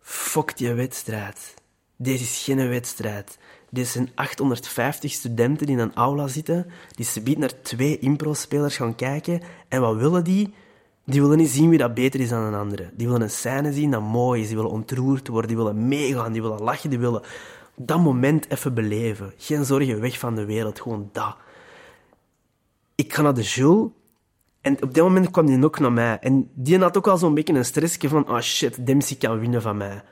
fuck 0.01 0.57
die 0.57 0.73
wedstrijd. 0.73 1.55
Deze 1.97 2.25
is 2.25 2.43
geen 2.45 2.69
wedstrijd. 2.69 3.39
Dit 3.71 3.87
zijn 3.87 4.11
850 4.15 5.13
studenten 5.13 5.67
die 5.67 5.77
in 5.77 5.83
een 5.83 5.95
aula 5.95 6.27
zitten, 6.27 6.67
die 6.95 7.05
ze 7.05 7.21
biedt 7.21 7.39
naar 7.39 7.63
twee 7.63 7.99
impro-spelers 7.99 8.77
gaan 8.77 8.95
kijken. 8.95 9.41
En 9.69 9.81
wat 9.81 9.97
willen 9.97 10.25
die? 10.25 10.55
Die 11.05 11.21
willen 11.21 11.39
niet 11.39 11.51
zien 11.51 11.69
wie 11.69 11.79
dat 11.79 11.95
beter 11.95 12.21
is 12.21 12.29
dan 12.29 12.43
een 12.43 12.55
andere. 12.55 12.91
Die 12.93 13.07
willen 13.07 13.23
een 13.23 13.31
scène 13.31 13.73
zien 13.73 13.91
dat 13.91 14.03
mooi 14.03 14.41
is. 14.41 14.47
Die 14.47 14.57
willen 14.57 14.71
ontroerd 14.71 15.29
worden. 15.29 15.49
Die 15.49 15.57
willen 15.57 15.89
meegaan. 15.89 16.33
Die 16.33 16.43
willen 16.43 16.63
lachen. 16.63 16.91
Die 16.91 16.99
willen 16.99 17.23
dat 17.77 18.01
moment 18.01 18.51
even 18.51 18.75
beleven. 18.75 19.33
Geen 19.37 19.65
zorgen, 19.65 20.01
weg 20.01 20.19
van 20.19 20.35
de 20.35 20.45
wereld. 20.45 20.81
Gewoon 20.81 21.09
dat. 21.13 21.37
Ik 22.95 23.15
ga 23.15 23.23
naar 23.23 23.35
de 23.35 23.43
Jules. 23.43 23.89
En 24.61 24.83
op 24.83 24.95
dat 24.95 25.05
moment 25.05 25.31
kwam 25.31 25.47
die 25.47 25.65
ook 25.65 25.79
naar 25.79 25.93
mij. 25.93 26.19
En 26.21 26.51
die 26.55 26.79
had 26.79 26.97
ook 26.97 27.07
al 27.07 27.19
zo'n 27.19 27.35
beetje 27.35 27.55
een 27.55 27.65
stressje 27.65 28.09
van... 28.09 28.27
Ah 28.27 28.35
oh 28.35 28.41
shit, 28.41 28.87
Dempsey 28.87 29.17
kan 29.17 29.39
winnen 29.39 29.63
van 29.63 29.77
mij. 29.77 30.03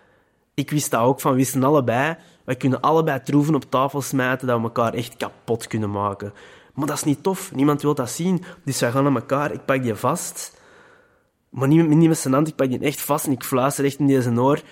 Ik 0.54 0.70
wist 0.70 0.90
dat 0.90 1.00
ook 1.00 1.20
van. 1.20 1.34
Wisten 1.34 1.64
allebei 1.64 2.16
wij 2.44 2.56
kunnen 2.56 2.80
allebei 2.80 3.22
troeven 3.22 3.54
op 3.54 3.70
tafel 3.70 4.02
smijten 4.02 4.46
dat 4.46 4.56
we 4.58 4.62
elkaar 4.62 4.94
echt 4.94 5.16
kapot 5.16 5.66
kunnen 5.66 5.90
maken. 5.90 6.32
Maar 6.74 6.86
dat 6.86 6.96
is 6.96 7.04
niet 7.04 7.22
tof. 7.22 7.54
Niemand 7.54 7.82
wil 7.82 7.94
dat 7.94 8.10
zien. 8.10 8.44
Dus 8.64 8.80
wij 8.80 8.90
gaan 8.90 9.04
naar 9.04 9.14
elkaar. 9.14 9.52
Ik 9.52 9.64
pak 9.64 9.82
die 9.82 9.94
vast. 9.94 10.60
Maar 11.48 11.68
niet, 11.68 11.88
niet 11.88 12.08
met 12.08 12.18
zijn 12.18 12.34
hand. 12.34 12.48
Ik 12.48 12.56
pak 12.56 12.68
die 12.68 12.78
echt 12.78 13.00
vast 13.00 13.26
en 13.26 13.32
ik 13.32 13.44
fluister 13.44 13.84
echt 13.84 13.98
in 13.98 14.06
deze 14.06 14.40
oor. 14.40 14.62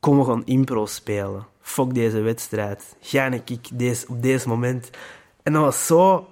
Kom, 0.00 0.18
we 0.18 0.24
gaan 0.24 0.44
impro 0.44 0.86
spelen. 0.86 1.46
Fuck 1.60 1.94
deze 1.94 2.20
wedstrijd. 2.20 2.96
En 3.12 3.32
ik 3.32 3.60
deze, 3.72 4.08
op 4.08 4.22
deze 4.22 4.48
moment. 4.48 4.90
En 5.42 5.52
dat 5.52 5.62
was 5.62 5.86
zo 5.86 6.28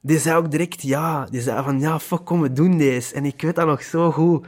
Die 0.00 0.18
zei 0.18 0.36
ook 0.36 0.50
direct 0.50 0.82
ja. 0.82 1.24
Die 1.24 1.40
zei 1.40 1.62
van, 1.62 1.80
ja, 1.80 1.98
fuck, 1.98 2.24
kom, 2.24 2.40
we 2.40 2.52
doen 2.52 2.78
deze. 2.78 3.14
En 3.14 3.24
ik 3.24 3.42
weet 3.42 3.54
dat 3.54 3.66
nog 3.66 3.82
zo 3.82 4.10
goed. 4.10 4.46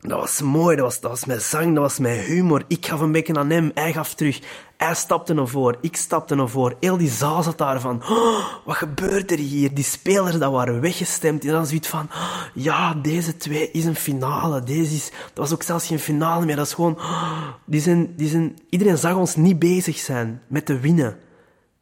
Dat 0.00 0.20
was 0.20 0.42
mooi, 0.42 0.76
dat 0.76 1.00
was, 1.00 1.24
mijn 1.24 1.40
zang, 1.40 1.74
dat 1.74 1.82
was 1.82 1.98
mijn 1.98 2.20
humor. 2.20 2.64
Ik 2.66 2.86
gaf 2.86 3.00
een 3.00 3.12
beetje 3.12 3.34
aan 3.34 3.50
hem, 3.50 3.70
hij 3.74 3.92
gaf 3.92 4.14
terug. 4.14 4.40
Hij 4.76 4.94
stapte 4.94 5.34
naar 5.34 5.48
voor, 5.48 5.78
ik 5.80 5.96
stapte 5.96 6.34
naar 6.34 6.48
voor. 6.48 6.76
Heel 6.80 6.96
die 6.96 7.08
zaal 7.08 7.42
zat 7.42 7.58
daar 7.58 7.80
van, 7.80 8.02
oh, 8.02 8.46
wat 8.64 8.76
gebeurt 8.76 9.30
er 9.30 9.38
hier? 9.38 9.74
Die 9.74 9.84
spelers 9.84 10.38
dat 10.38 10.52
waren 10.52 10.80
weggestemd. 10.80 11.44
En 11.44 11.50
dan 11.50 11.66
zoiets 11.66 11.88
van, 11.88 12.08
oh, 12.12 12.42
ja, 12.54 12.94
deze 12.94 13.36
twee 13.36 13.70
is 13.70 13.84
een 13.84 13.96
finale. 13.96 14.62
Deze 14.62 14.94
is, 14.94 15.10
dat 15.10 15.34
was 15.34 15.52
ook 15.52 15.62
zelfs 15.62 15.86
geen 15.86 15.98
finale 15.98 16.44
meer. 16.44 16.56
Dat 16.56 16.66
is 16.66 16.74
gewoon, 16.74 16.96
oh, 16.96 17.48
die 17.64 17.80
zijn, 17.80 18.14
die 18.16 18.28
zijn, 18.28 18.58
iedereen 18.70 18.98
zag 18.98 19.14
ons 19.14 19.36
niet 19.36 19.58
bezig 19.58 19.98
zijn 19.98 20.42
met 20.46 20.66
te 20.66 20.78
winnen. 20.78 21.18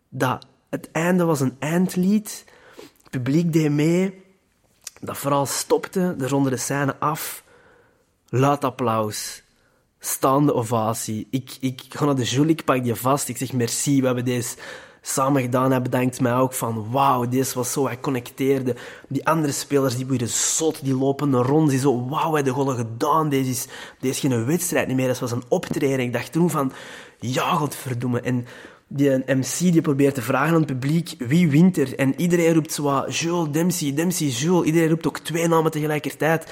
Dat, 0.08 0.46
het 0.70 0.90
einde 0.92 1.24
was 1.24 1.40
een 1.40 1.56
eindlied. 1.58 2.44
Het 2.76 3.10
publiek 3.10 3.52
deed 3.52 3.70
mee. 3.70 4.24
Dat 5.00 5.16
vooral 5.16 5.46
stopte, 5.46 6.16
er 6.20 6.28
ronden 6.28 6.52
de 6.52 6.58
scène 6.58 6.96
af. 6.98 7.42
Luid 8.30 8.64
applaus. 8.64 9.42
Staande 9.98 10.54
ovatie. 10.54 11.26
Ik, 11.30 11.56
ik 11.60 11.82
ga 11.88 12.04
naar 12.04 12.14
de 12.14 12.24
Jules, 12.24 12.50
ik 12.50 12.64
pak 12.64 12.82
die 12.82 12.94
vast. 12.94 13.28
Ik 13.28 13.36
zeg 13.36 13.52
merci, 13.52 14.00
we 14.00 14.06
hebben 14.06 14.24
deze 14.24 14.56
samen 15.00 15.42
gedaan. 15.42 15.70
Hij 15.70 15.82
bedankt 15.82 16.20
mij 16.20 16.34
ook 16.34 16.52
van 16.52 16.90
wauw, 16.90 17.28
deze 17.28 17.54
was 17.54 17.72
zo, 17.72 17.86
hij 17.86 18.00
connecteerde. 18.00 18.76
Die 19.08 19.26
andere 19.26 19.52
spelers 19.52 19.96
die 19.96 20.06
worden 20.06 20.28
zot, 20.28 20.84
die 20.84 20.94
lopen 20.94 21.42
rond. 21.42 21.70
Die 21.70 21.78
zo 21.78 22.08
wauw, 22.08 22.32
hij 22.32 22.42
de 22.42 22.52
gewoon 22.52 22.76
gedaan. 22.76 23.28
Deze 23.28 23.50
is, 23.50 23.66
deze 24.00 24.20
geen 24.20 24.46
wedstrijd 24.46 24.86
niet 24.86 24.96
meer, 24.96 25.06
dat 25.06 25.18
was 25.18 25.32
een 25.32 25.44
optreden. 25.48 26.00
Ik 26.00 26.12
dacht 26.12 26.32
toen 26.32 26.50
van 26.50 26.72
ja, 27.20 27.54
godverdomme. 27.54 28.20
En 28.20 28.46
die 28.88 29.22
MC 29.26 29.58
die 29.58 29.80
probeert 29.80 30.14
te 30.14 30.22
vragen 30.22 30.54
aan 30.54 30.62
het 30.62 30.78
publiek 30.78 31.14
wie 31.18 31.50
wint 31.50 31.78
er. 31.78 31.94
En 31.98 32.20
iedereen 32.20 32.54
roept 32.54 32.72
zo 32.72 33.04
Jules, 33.08 33.50
Dempsey, 33.50 33.94
Dempsey, 33.94 34.26
Jules. 34.26 34.66
Iedereen 34.66 34.88
roept 34.88 35.06
ook 35.06 35.18
twee 35.18 35.48
namen 35.48 35.70
tegelijkertijd 35.70 36.46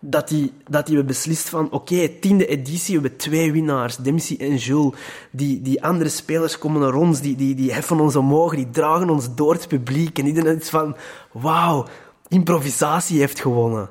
dat 0.00 0.28
die, 0.28 0.52
dat 0.68 0.86
die 0.86 0.96
we 0.96 1.04
beslist 1.04 1.48
van, 1.48 1.70
oké, 1.70 2.08
tiende 2.08 2.46
editie, 2.46 2.96
we 2.96 3.00
hebben 3.00 3.18
twee 3.18 3.52
winnaars, 3.52 3.96
Dempsey 3.96 4.36
en 4.38 4.56
Jules. 4.56 4.94
Die, 5.30 5.62
die 5.62 5.84
andere 5.84 6.10
spelers 6.10 6.58
komen 6.58 6.80
naar 6.80 6.94
ons, 6.94 7.20
die, 7.20 7.36
die, 7.36 7.54
die 7.54 7.72
heffen 7.72 8.00
ons 8.00 8.16
omhoog, 8.16 8.54
die 8.54 8.70
dragen 8.70 9.10
ons 9.10 9.34
door 9.34 9.52
het 9.52 9.68
publiek. 9.68 10.18
En 10.18 10.26
iedereen 10.26 10.60
is 10.60 10.68
van, 10.68 10.96
wauw, 11.32 11.86
improvisatie 12.28 13.18
heeft 13.18 13.40
gewonnen. 13.40 13.90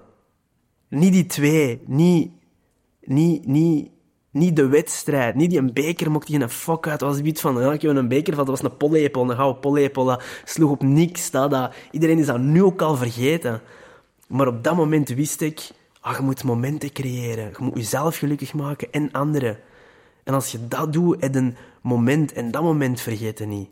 Niet 0.90 1.14
die 1.14 1.26
twee, 1.26 1.82
niet, 1.86 2.32
niet, 3.02 3.48
niet, 3.48 3.90
niet 4.32 4.56
de 4.56 4.68
wedstrijd, 4.68 5.36
niet 5.36 5.50
die 5.50 5.60
een 5.60 5.74
beker 5.74 6.12
mocht 6.12 6.28
die 6.28 6.42
een 6.42 6.50
fuck 6.50 6.88
uit. 6.88 7.02
Was 7.02 7.20
iets 7.20 7.42
van, 7.42 7.62
ja, 7.62 7.74
ik 7.74 7.82
heb 7.82 7.96
een 7.96 8.08
beker 8.08 8.36
van, 8.36 8.46
dat 8.46 8.60
was 8.60 8.72
een 8.72 8.78
pollepel, 8.78 9.30
een 9.30 9.36
gouden 9.36 9.62
pollepel, 9.62 10.06
dat 10.06 10.24
sloeg 10.44 10.72
op 10.72 10.84
niks. 10.84 11.32
Dat, 11.32 11.74
iedereen 11.92 12.20
is 12.20 12.26
dat 12.26 12.40
nu 12.40 12.64
ook 12.64 12.82
al 12.82 12.96
vergeten. 12.96 13.62
Maar 14.28 14.48
op 14.48 14.64
dat 14.64 14.76
moment 14.76 15.10
wist 15.10 15.42
ik, 15.42 15.70
Ah, 16.08 16.16
je 16.16 16.22
moet 16.22 16.44
momenten 16.44 16.92
creëren. 16.92 17.50
Je 17.58 17.64
moet 17.64 17.76
jezelf 17.76 18.18
gelukkig 18.18 18.54
maken 18.54 18.92
en 18.92 19.12
anderen. 19.12 19.60
En 20.24 20.34
als 20.34 20.52
je 20.52 20.68
dat 20.68 20.94
doet, 20.94 21.22
heb 21.22 21.36
een 21.36 21.56
moment. 21.82 22.34
En 22.34 22.52
dat 22.52 22.62
moment 22.62 23.02
vergeet 23.02 23.40
je 23.40 23.46
niet. 23.46 23.70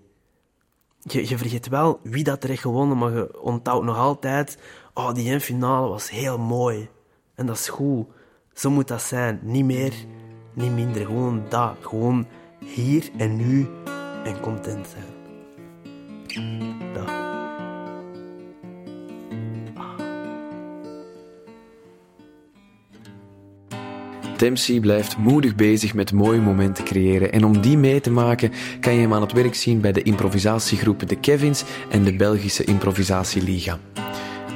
Je, 1.02 1.30
je 1.30 1.38
vergeet 1.38 1.68
wel 1.68 2.00
wie 2.04 2.24
dat 2.24 2.44
er 2.44 2.50
heeft 2.50 2.62
gewonnen, 2.62 2.98
maar 2.98 3.14
je 3.14 3.42
onthoudt 3.42 3.86
nog 3.86 3.98
altijd... 3.98 4.58
Oh, 4.94 5.14
die 5.14 5.40
finale 5.40 5.88
was 5.88 6.10
heel 6.10 6.38
mooi. 6.38 6.90
En 7.36 7.46
dat 7.46 7.56
is 7.56 7.70
goed. 7.70 8.08
Zo 8.54 8.70
moet 8.70 8.88
dat 8.88 9.02
zijn. 9.02 9.40
Niet 9.42 9.66
meer, 9.66 9.94
niet 10.54 10.72
minder. 10.72 11.06
Gewoon 11.06 11.44
dat. 11.50 11.76
Gewoon 11.82 12.28
hier 12.60 13.10
en 13.18 13.36
nu 13.36 13.68
en 14.24 14.40
content 14.40 14.88
zijn. 14.88 15.14
Dat. 16.94 17.25
Dempsey 24.38 24.80
blijft 24.80 25.18
moedig 25.18 25.56
bezig 25.56 25.94
met 25.94 26.12
mooie 26.12 26.42
momenten 26.42 26.84
creëren 26.84 27.32
en 27.32 27.44
om 27.44 27.62
die 27.62 27.78
mee 27.78 28.02
te 28.02 28.12
maken 28.12 28.52
kan 28.80 28.94
je 28.94 29.00
hem 29.00 29.14
aan 29.14 29.22
het 29.22 29.32
werk 29.32 29.56
zien 29.56 29.82
bij 29.82 29.92
de 29.92 30.04
improvisatiegroepen 30.04 31.08
De 31.08 31.20
Kevins 31.20 31.64
en 31.90 32.04
de 32.04 32.16
Belgische 32.16 32.64
Improvisatieliga. 32.64 33.80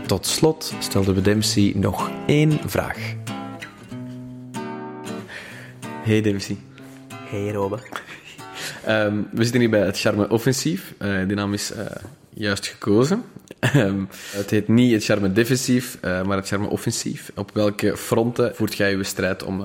Tot 0.05 0.25
slot 0.25 0.73
stelden 0.79 1.15
we 1.15 1.21
Dempsey 1.21 1.73
nog 1.75 2.11
één 2.25 2.59
vraag. 2.65 2.97
Hey 6.03 6.21
Dempsey. 6.21 6.57
Hey 7.13 7.51
Robbe. 7.51 7.79
Um, 8.87 9.27
we 9.31 9.43
zitten 9.43 9.59
hier 9.59 9.69
bij 9.69 9.85
het 9.85 9.99
Charme 9.99 10.29
Offensief. 10.29 10.93
Uh, 11.01 11.27
die 11.27 11.35
naam 11.35 11.53
is 11.53 11.71
uh, 11.71 11.85
juist 12.29 12.67
gekozen. 12.67 13.23
Um, 13.75 14.07
het 14.31 14.49
heet 14.49 14.67
niet 14.67 14.91
het 14.93 15.03
Charme 15.03 15.31
Defensief, 15.31 15.97
uh, 16.01 16.23
maar 16.23 16.37
het 16.37 16.47
Charme 16.47 16.67
Offensief. 16.67 17.31
Op 17.35 17.51
welke 17.53 17.97
fronten 17.97 18.55
voert 18.55 18.75
jij 18.75 18.95
je 18.95 19.03
strijd 19.03 19.43
om 19.43 19.61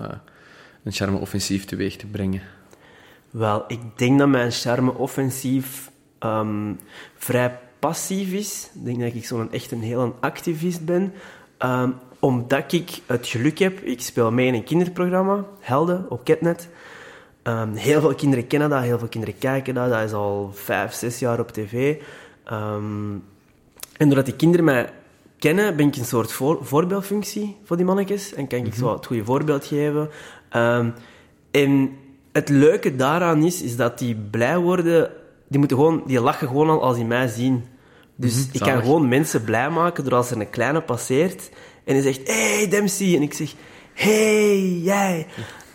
een 0.85 0.93
Charme 0.93 1.19
Offensief 1.19 1.65
teweeg 1.65 1.97
te 1.97 2.07
brengen? 2.07 2.43
Wel, 3.31 3.65
ik 3.69 3.81
denk 3.97 4.19
dat 4.19 4.29
mijn 4.29 4.53
Charme 4.53 4.95
Offensief 4.95 5.91
um, 6.21 6.79
vrij 7.17 7.59
passief 7.79 8.33
is. 8.33 8.71
Ik 8.75 8.85
denk 8.85 9.01
dat 9.01 9.15
ik 9.15 9.27
zo'n 9.27 9.53
echt 9.53 9.71
een 9.71 9.83
heel 9.83 10.17
activist 10.21 10.85
ben. 10.85 11.13
Um, 11.59 11.95
omdat 12.19 12.73
ik 12.73 13.01
het 13.07 13.27
geluk 13.27 13.59
heb, 13.59 13.81
ik 13.81 14.01
speel 14.01 14.33
mee 14.33 14.47
in 14.47 14.55
een 14.55 14.65
kinderprogramma, 14.65 15.45
Helden, 15.61 16.11
op 16.11 16.25
Ketnet. 16.25 16.69
Heel 17.75 18.01
veel 18.01 18.15
kinderen 18.15 18.47
kennen 18.47 18.71
dat, 18.71 18.83
heel 18.83 18.99
veel 18.99 19.09
kinderen 19.09 19.39
kijken 19.39 19.75
dat. 19.75 19.91
Dat 19.91 20.03
is 20.03 20.13
al 20.13 20.51
vijf, 20.55 20.93
zes 20.93 21.19
jaar 21.19 21.41
op 21.41 21.51
tv. 21.51 21.97
Um, 22.53 23.25
en 23.97 24.07
doordat 24.07 24.25
die 24.25 24.37
kinderen 24.37 24.65
mij 24.65 24.93
kennen, 25.39 25.77
ben 25.77 25.87
ik 25.87 25.97
een 25.97 26.05
soort 26.05 26.33
voor, 26.33 26.59
voorbeeldfunctie 26.63 27.57
voor 27.65 27.77
die 27.77 27.87
mannetjes. 27.87 28.35
En 28.35 28.47
kan 28.47 28.59
ik 28.59 28.65
mm 28.65 28.73
zo 28.73 28.93
het 28.93 29.07
goede 29.07 29.25
voorbeeld 29.25 29.65
geven. 29.65 30.11
Um, 30.57 30.95
en 31.51 31.91
het 32.33 32.49
leuke 32.49 32.97
daaraan 32.97 33.43
is, 33.43 33.63
is 33.63 33.77
dat 33.77 33.99
die 33.99 34.17
blij 34.31 34.59
worden... 34.59 35.11
Die, 35.49 35.59
moeten 35.59 35.77
gewoon, 35.77 36.03
die 36.07 36.21
lachen 36.21 36.49
gewoon 36.49 36.71
al 36.71 36.83
als 36.83 36.97
die 36.97 37.05
mij 37.05 37.29
zien. 37.29 37.65
Dus 38.17 38.37
mm 38.37 38.49
ik 38.53 38.61
kan 38.61 38.83
gewoon 38.83 39.09
mensen 39.09 39.45
blij 39.45 39.71
maken 39.71 40.05
door 40.05 40.15
als 40.15 40.31
er 40.31 40.41
een 40.41 40.51
kleine 40.51 40.81
passeert 40.81 41.51
en 41.85 41.95
die 41.95 42.03
zegt, 42.03 42.21
hey 42.25 42.69
Dempsey. 42.69 43.17
En 43.17 43.23
ik 43.23 43.35
zeg, 43.35 43.55
hey 43.93 44.69
jij. 44.83 45.27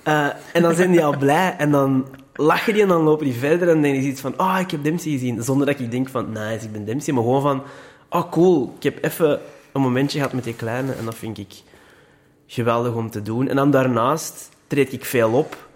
Uh, 0.07 0.27
en 0.53 0.61
dan 0.61 0.75
zijn 0.75 0.91
die 0.91 1.03
al 1.05 1.17
blij 1.25 1.55
en 1.57 1.71
dan 1.71 2.07
lachen 2.33 2.73
die 2.73 2.81
en 2.81 2.87
dan 2.87 3.01
lopen 3.01 3.25
die 3.25 3.33
verder 3.33 3.69
en 3.69 3.81
dan 3.81 3.91
is 3.91 4.03
iets 4.03 4.21
van, 4.21 4.37
ah, 4.37 4.53
oh, 4.53 4.59
ik 4.59 4.71
heb 4.71 4.83
Dempsey 4.83 5.11
gezien. 5.11 5.43
Zonder 5.43 5.65
dat 5.67 5.79
ik 5.79 5.91
denk 5.91 6.09
van, 6.09 6.31
nice, 6.31 6.65
ik 6.65 6.71
ben 6.71 6.85
Dempsey. 6.85 7.13
Maar 7.13 7.23
gewoon 7.23 7.41
van, 7.41 7.63
oh 8.09 8.31
cool, 8.31 8.73
ik 8.77 8.83
heb 8.83 9.03
even 9.03 9.39
een 9.71 9.81
momentje 9.81 10.17
gehad 10.17 10.33
met 10.33 10.43
die 10.43 10.53
kleine 10.53 10.93
en 10.93 11.05
dat 11.05 11.15
vind 11.15 11.37
ik 11.37 11.53
geweldig 12.47 12.93
om 12.93 13.09
te 13.09 13.21
doen. 13.21 13.47
En 13.47 13.55
dan 13.55 13.71
daarnaast 13.71 14.49
treed 14.67 14.93
ik 14.93 15.05
veel 15.05 15.31
op. 15.31 15.67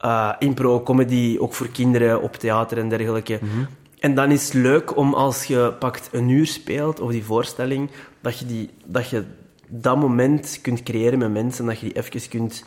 Uh, 0.00 0.32
impro, 0.38 0.82
comedy, 0.82 1.36
ook 1.40 1.54
voor 1.54 1.68
kinderen 1.68 2.22
op 2.22 2.36
theater 2.36 2.78
en 2.78 2.88
dergelijke. 2.88 3.38
Mhm. 3.42 3.64
En 3.98 4.14
dan 4.14 4.30
is 4.30 4.44
het 4.44 4.54
leuk 4.54 4.96
om 4.96 5.14
als 5.14 5.44
je 5.44 5.72
pakt 5.78 6.08
een 6.12 6.28
uur 6.28 6.46
speelt, 6.46 7.00
of 7.00 7.10
die 7.10 7.24
voorstelling, 7.24 7.90
dat 8.20 8.38
je, 8.38 8.46
die, 8.46 8.70
dat 8.84 9.08
je 9.08 9.24
dat 9.66 9.96
moment 9.96 10.58
kunt 10.62 10.82
creëren 10.82 11.18
met 11.18 11.32
mensen, 11.32 11.66
dat 11.66 11.78
je 11.78 11.86
die 11.86 11.96
even 11.96 12.28
kunt 12.28 12.64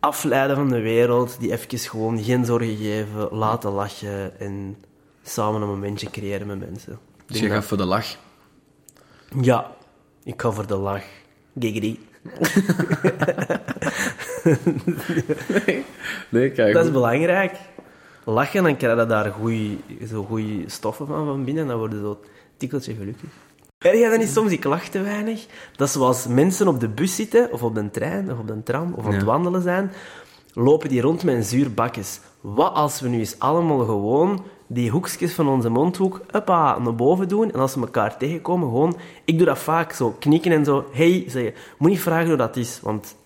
afleiden 0.00 0.56
van 0.56 0.68
de 0.68 0.80
wereld, 0.80 1.36
die 1.40 1.52
even 1.52 1.78
gewoon 1.78 2.24
geen 2.24 2.44
zorgen 2.44 2.76
geven, 2.76 3.28
laten 3.30 3.70
lachen 3.70 4.40
en 4.40 4.76
samen 5.22 5.62
een 5.62 5.68
momentje 5.68 6.10
creëren 6.10 6.46
met 6.46 6.58
mensen. 6.58 6.98
Dus 7.26 7.38
je 7.38 7.48
gaat 7.48 7.64
voor 7.64 7.76
de 7.76 7.84
lach? 7.84 8.16
Ja, 9.40 9.70
ik 10.24 10.40
ga 10.42 10.50
voor 10.50 10.66
de 10.66 10.76
lach. 10.76 11.04
Giggity. 11.58 11.98
nee, 15.66 15.84
nee 16.28 16.50
kijk. 16.50 16.74
Dat 16.74 16.84
is 16.84 16.90
belangrijk. 16.92 17.56
Lachen, 18.24 18.62
dan 18.62 18.76
krijg 18.76 18.98
je 18.98 19.06
daar 19.06 19.32
goede 20.26 20.64
stoffen 20.66 21.06
van, 21.06 21.26
van 21.26 21.44
binnen 21.44 21.62
en 21.62 21.68
dan 21.68 21.78
worden 21.78 22.00
zo 22.00 22.20
tikkeltje 22.56 22.94
gelukkig. 22.94 23.30
Erg 23.78 24.10
dan 24.10 24.18
niet 24.18 24.28
soms, 24.28 24.52
ik 24.52 24.64
lach 24.64 24.88
te 24.88 25.00
weinig? 25.00 25.46
Dat 25.76 25.90
zoals 25.90 26.26
mensen 26.26 26.68
op 26.68 26.80
de 26.80 26.88
bus 26.88 27.14
zitten, 27.14 27.52
of 27.52 27.62
op 27.62 27.74
de 27.74 27.90
trein, 27.90 28.32
of 28.32 28.38
op 28.38 28.46
de 28.46 28.62
tram, 28.62 28.94
of 28.94 29.06
aan 29.06 29.14
het 29.14 29.22
wandelen 29.22 29.62
zijn, 29.62 29.92
lopen 30.52 30.88
die 30.88 31.00
rond 31.00 31.24
met 31.24 31.34
een 31.34 31.44
zuur 31.44 31.72
bakjes. 31.74 32.20
Wat 32.40 32.74
als 32.74 33.00
we 33.00 33.08
nu 33.08 33.18
eens 33.18 33.38
allemaal 33.38 33.84
gewoon 33.84 34.44
die 34.66 34.90
hoekjes 34.90 35.34
van 35.34 35.48
onze 35.48 35.68
mondhoek 35.68 36.20
uppa, 36.34 36.78
naar 36.78 36.94
boven 36.94 37.28
doen 37.28 37.52
en 37.52 37.60
als 37.60 37.74
we 37.74 37.80
elkaar 37.80 38.16
tegenkomen, 38.16 38.68
gewoon... 38.68 38.96
Ik 39.24 39.36
doe 39.36 39.46
dat 39.46 39.58
vaak, 39.58 39.92
zo 39.92 40.10
knikken 40.18 40.52
en 40.52 40.64
zo, 40.64 40.84
hey, 40.92 41.24
zeggen. 41.26 41.54
Moet 41.78 41.90
niet 41.90 42.00
vragen 42.00 42.28
hoe 42.28 42.36
dat 42.36 42.56
is, 42.56 42.80
want 42.82 43.16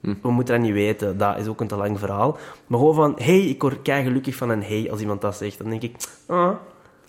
hm. 0.00 0.14
we 0.22 0.30
moeten 0.30 0.54
dat 0.54 0.64
niet 0.64 0.72
weten. 0.72 1.18
Dat 1.18 1.38
is 1.38 1.46
ook 1.46 1.60
een 1.60 1.66
te 1.66 1.76
lang 1.76 1.98
verhaal. 1.98 2.38
Maar 2.66 2.78
gewoon 2.78 2.94
van, 2.94 3.14
hey, 3.18 3.40
ik 3.40 3.62
word 3.62 3.82
kei 3.82 4.04
gelukkig 4.04 4.34
van 4.34 4.50
een 4.50 4.62
hey 4.62 4.90
als 4.90 5.00
iemand 5.00 5.20
dat 5.20 5.36
zegt. 5.36 5.58
Dan 5.58 5.70
denk 5.70 5.82
ik, 5.82 5.96
ah, 6.26 6.52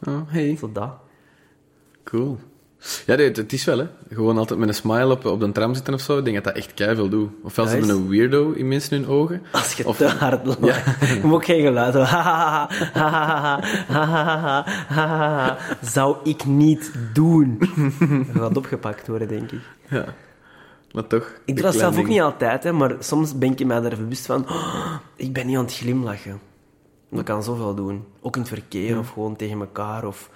oh, 0.07 0.21
hey. 0.25 0.55
Zo 0.55 0.71
dat. 0.71 0.91
Cool. 2.03 2.37
Ja, 3.05 3.15
het 3.15 3.53
is 3.53 3.65
wel, 3.65 3.77
hè. 3.77 3.87
Gewoon 4.09 4.37
altijd 4.37 4.59
met 4.59 4.67
een 4.67 4.75
smile 4.75 5.11
op, 5.11 5.25
op 5.25 5.39
de 5.39 5.51
tram 5.51 5.73
zitten 5.73 5.93
of 5.93 6.01
zo. 6.01 6.17
Ik 6.17 6.23
denk 6.23 6.35
dat 6.35 6.45
dat 6.45 6.55
echt 6.55 6.73
keihard 6.73 7.11
doet. 7.11 7.29
Ofwel 7.43 7.65
ja, 7.65 7.71
ze 7.71 7.77
hebben 7.77 7.95
een 7.95 8.09
weirdo 8.09 8.51
in 8.51 8.67
mensen 8.67 8.97
hun 8.97 9.07
ogen. 9.07 9.41
Als 9.51 9.73
je 9.73 9.87
of... 9.87 9.97
te 9.97 10.07
hard 10.07 10.45
lacht. 10.45 10.59
Ja. 10.65 10.83
Je 10.99 11.19
moet 11.23 11.33
ook 11.33 11.45
geen 11.45 11.61
geluid 11.61 11.93
hebben. 11.93 12.07
Zou 15.93 16.17
ik 16.23 16.45
niet 16.45 16.91
doen. 17.13 17.57
Dat 18.33 18.41
gaat 18.41 18.57
opgepakt 18.57 19.07
worden, 19.07 19.27
denk 19.27 19.51
ik. 19.51 19.61
Ja. 19.89 20.05
Maar 20.91 21.07
toch... 21.07 21.31
Ik 21.45 21.55
doe 21.55 21.63
dat 21.63 21.75
zelf 21.75 21.97
ook 21.97 22.07
niet 22.07 22.21
altijd, 22.21 22.63
hè. 22.63 22.71
Maar 22.71 22.95
soms 22.99 23.37
ben 23.37 23.51
ik 23.51 23.65
mij 23.65 23.81
daar 23.81 23.97
bewust 23.97 24.25
van... 24.25 24.45
Oh, 24.49 24.95
ik 25.15 25.33
ben 25.33 25.47
niet 25.47 25.57
aan 25.57 25.63
het 25.63 25.73
glimlachen. 25.73 26.39
Dat 27.09 27.23
kan 27.23 27.43
zoveel 27.43 27.75
doen. 27.75 28.05
Ook 28.21 28.35
in 28.35 28.41
het 28.41 28.49
verkeer, 28.49 28.97
of 28.97 29.09
gewoon 29.09 29.35
tegen 29.35 29.59
elkaar, 29.59 30.05
of 30.05 30.29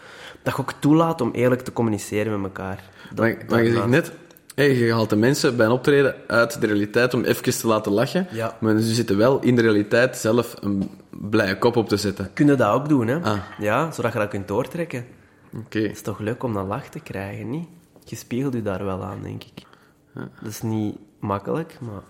dat 0.44 0.56
je 0.56 0.62
ook 0.62 0.74
toelaat 0.80 1.22
om 1.22 1.32
eerlijk 1.32 1.62
te 1.62 1.74
communiceren 1.74 2.42
met 2.42 2.52
elkaar. 2.58 2.84
Dat, 3.14 3.26
Maar, 3.26 3.38
maar 3.50 3.64
je 3.64 3.72
zegt 3.72 3.88
net, 3.88 4.12
hey, 4.56 4.76
je 4.76 4.94
haalt 4.94 5.10
de 5.10 5.16
mensen 5.16 5.58
bij 5.58 5.66
een 5.66 5.72
optreden 5.72 6.16
uit 6.28 6.62
de 6.62 6.68
realiteit 6.68 7.14
om 7.14 7.24
even 7.24 7.60
te 7.60 7.68
laten 7.68 7.92
lachen. 7.92 8.28
Ja. 8.32 8.58
Maar 8.60 8.80
ze 8.80 8.94
zitten 8.94 9.18
wel 9.18 9.42
in 9.42 9.56
de 9.56 9.62
realiteit 9.62 10.18
zelf 10.18 10.56
een 10.60 10.90
blije 11.10 11.58
kop 11.58 11.76
op 11.76 11.88
te 11.88 11.98
zetten. 11.98 12.34
Kun 12.34 12.48
je 12.48 12.56
dat 12.56 12.74
ook 12.74 12.90
doen, 12.90 13.08
hè? 13.08 13.20
Ah. 13.22 13.38
Ja, 13.60 13.92
zodat 13.92 14.14
je 14.14 14.20
dat 14.20 14.30
kunt 14.30 14.48
doortrekken. 14.48 15.06
Oké. 15.54 15.80
Het 15.80 15.92
is 15.92 16.02
toch 16.02 16.20
leuk 16.20 16.44
om 16.44 16.54
dat 16.54 16.68
lach 16.68 16.90
te 16.90 17.00
krijgen, 17.00 17.50
niet? 17.50 17.68
Je 18.04 18.16
spiegelt 18.16 18.54
je 18.54 18.62
daar 18.62 18.86
wel 18.86 19.04
aan, 19.04 19.22
denk 19.22 19.44
ik. 19.44 19.66
Dat 20.14 20.50
is 20.50 20.62
niet 20.62 20.96
makkelijk, 21.20 21.78
maar... 21.80 22.02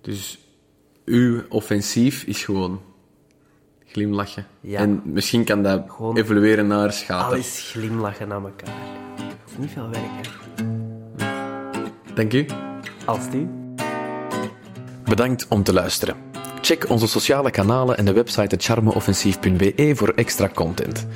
Dus 0.00 0.38
uw 1.04 1.42
offensief 1.48 2.24
is 2.24 2.44
gewoon 2.44 2.80
glimlachen. 3.94 4.46
Ja. 4.60 4.78
En 4.78 5.02
misschien 5.04 5.44
kan 5.44 5.62
dat 5.62 5.82
Gewoon 5.88 6.16
evolueren 6.16 6.66
naar 6.66 6.92
schater. 6.92 7.32
Alles 7.34 7.70
glimlachen 7.72 8.28
naar 8.28 8.42
elkaar. 8.42 8.74
Dat 9.16 9.50
is 9.50 9.58
niet 9.58 9.70
veel 9.70 9.88
werk, 9.88 10.04
hè? 10.04 10.64
Dank 12.14 12.32
u. 12.32 12.46
Als 13.04 13.30
die. 13.30 13.48
Bedankt 15.04 15.46
om 15.48 15.62
te 15.62 15.72
luisteren. 15.72 16.16
Check 16.60 16.90
onze 16.90 17.08
sociale 17.08 17.50
kanalen 17.50 17.96
en 17.96 18.04
de 18.04 18.12
website 18.12 18.56
charmeoffensief.be 18.58 19.92
voor 19.94 20.08
extra 20.08 20.48
content. 20.48 21.06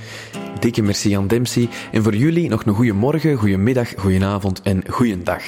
Dikke 0.59 0.83
merci 0.83 1.17
aan 1.17 1.27
Dempsey 1.27 1.69
en 1.93 2.03
voor 2.03 2.15
jullie 2.15 2.49
nog 2.49 2.65
een 2.65 2.75
goede 2.75 2.93
morgen, 2.93 3.37
goede 3.37 3.57
middag, 3.57 3.95
goede 3.97 4.25
avond 4.25 4.63
en 4.63 4.83
goeiedag. 4.89 5.43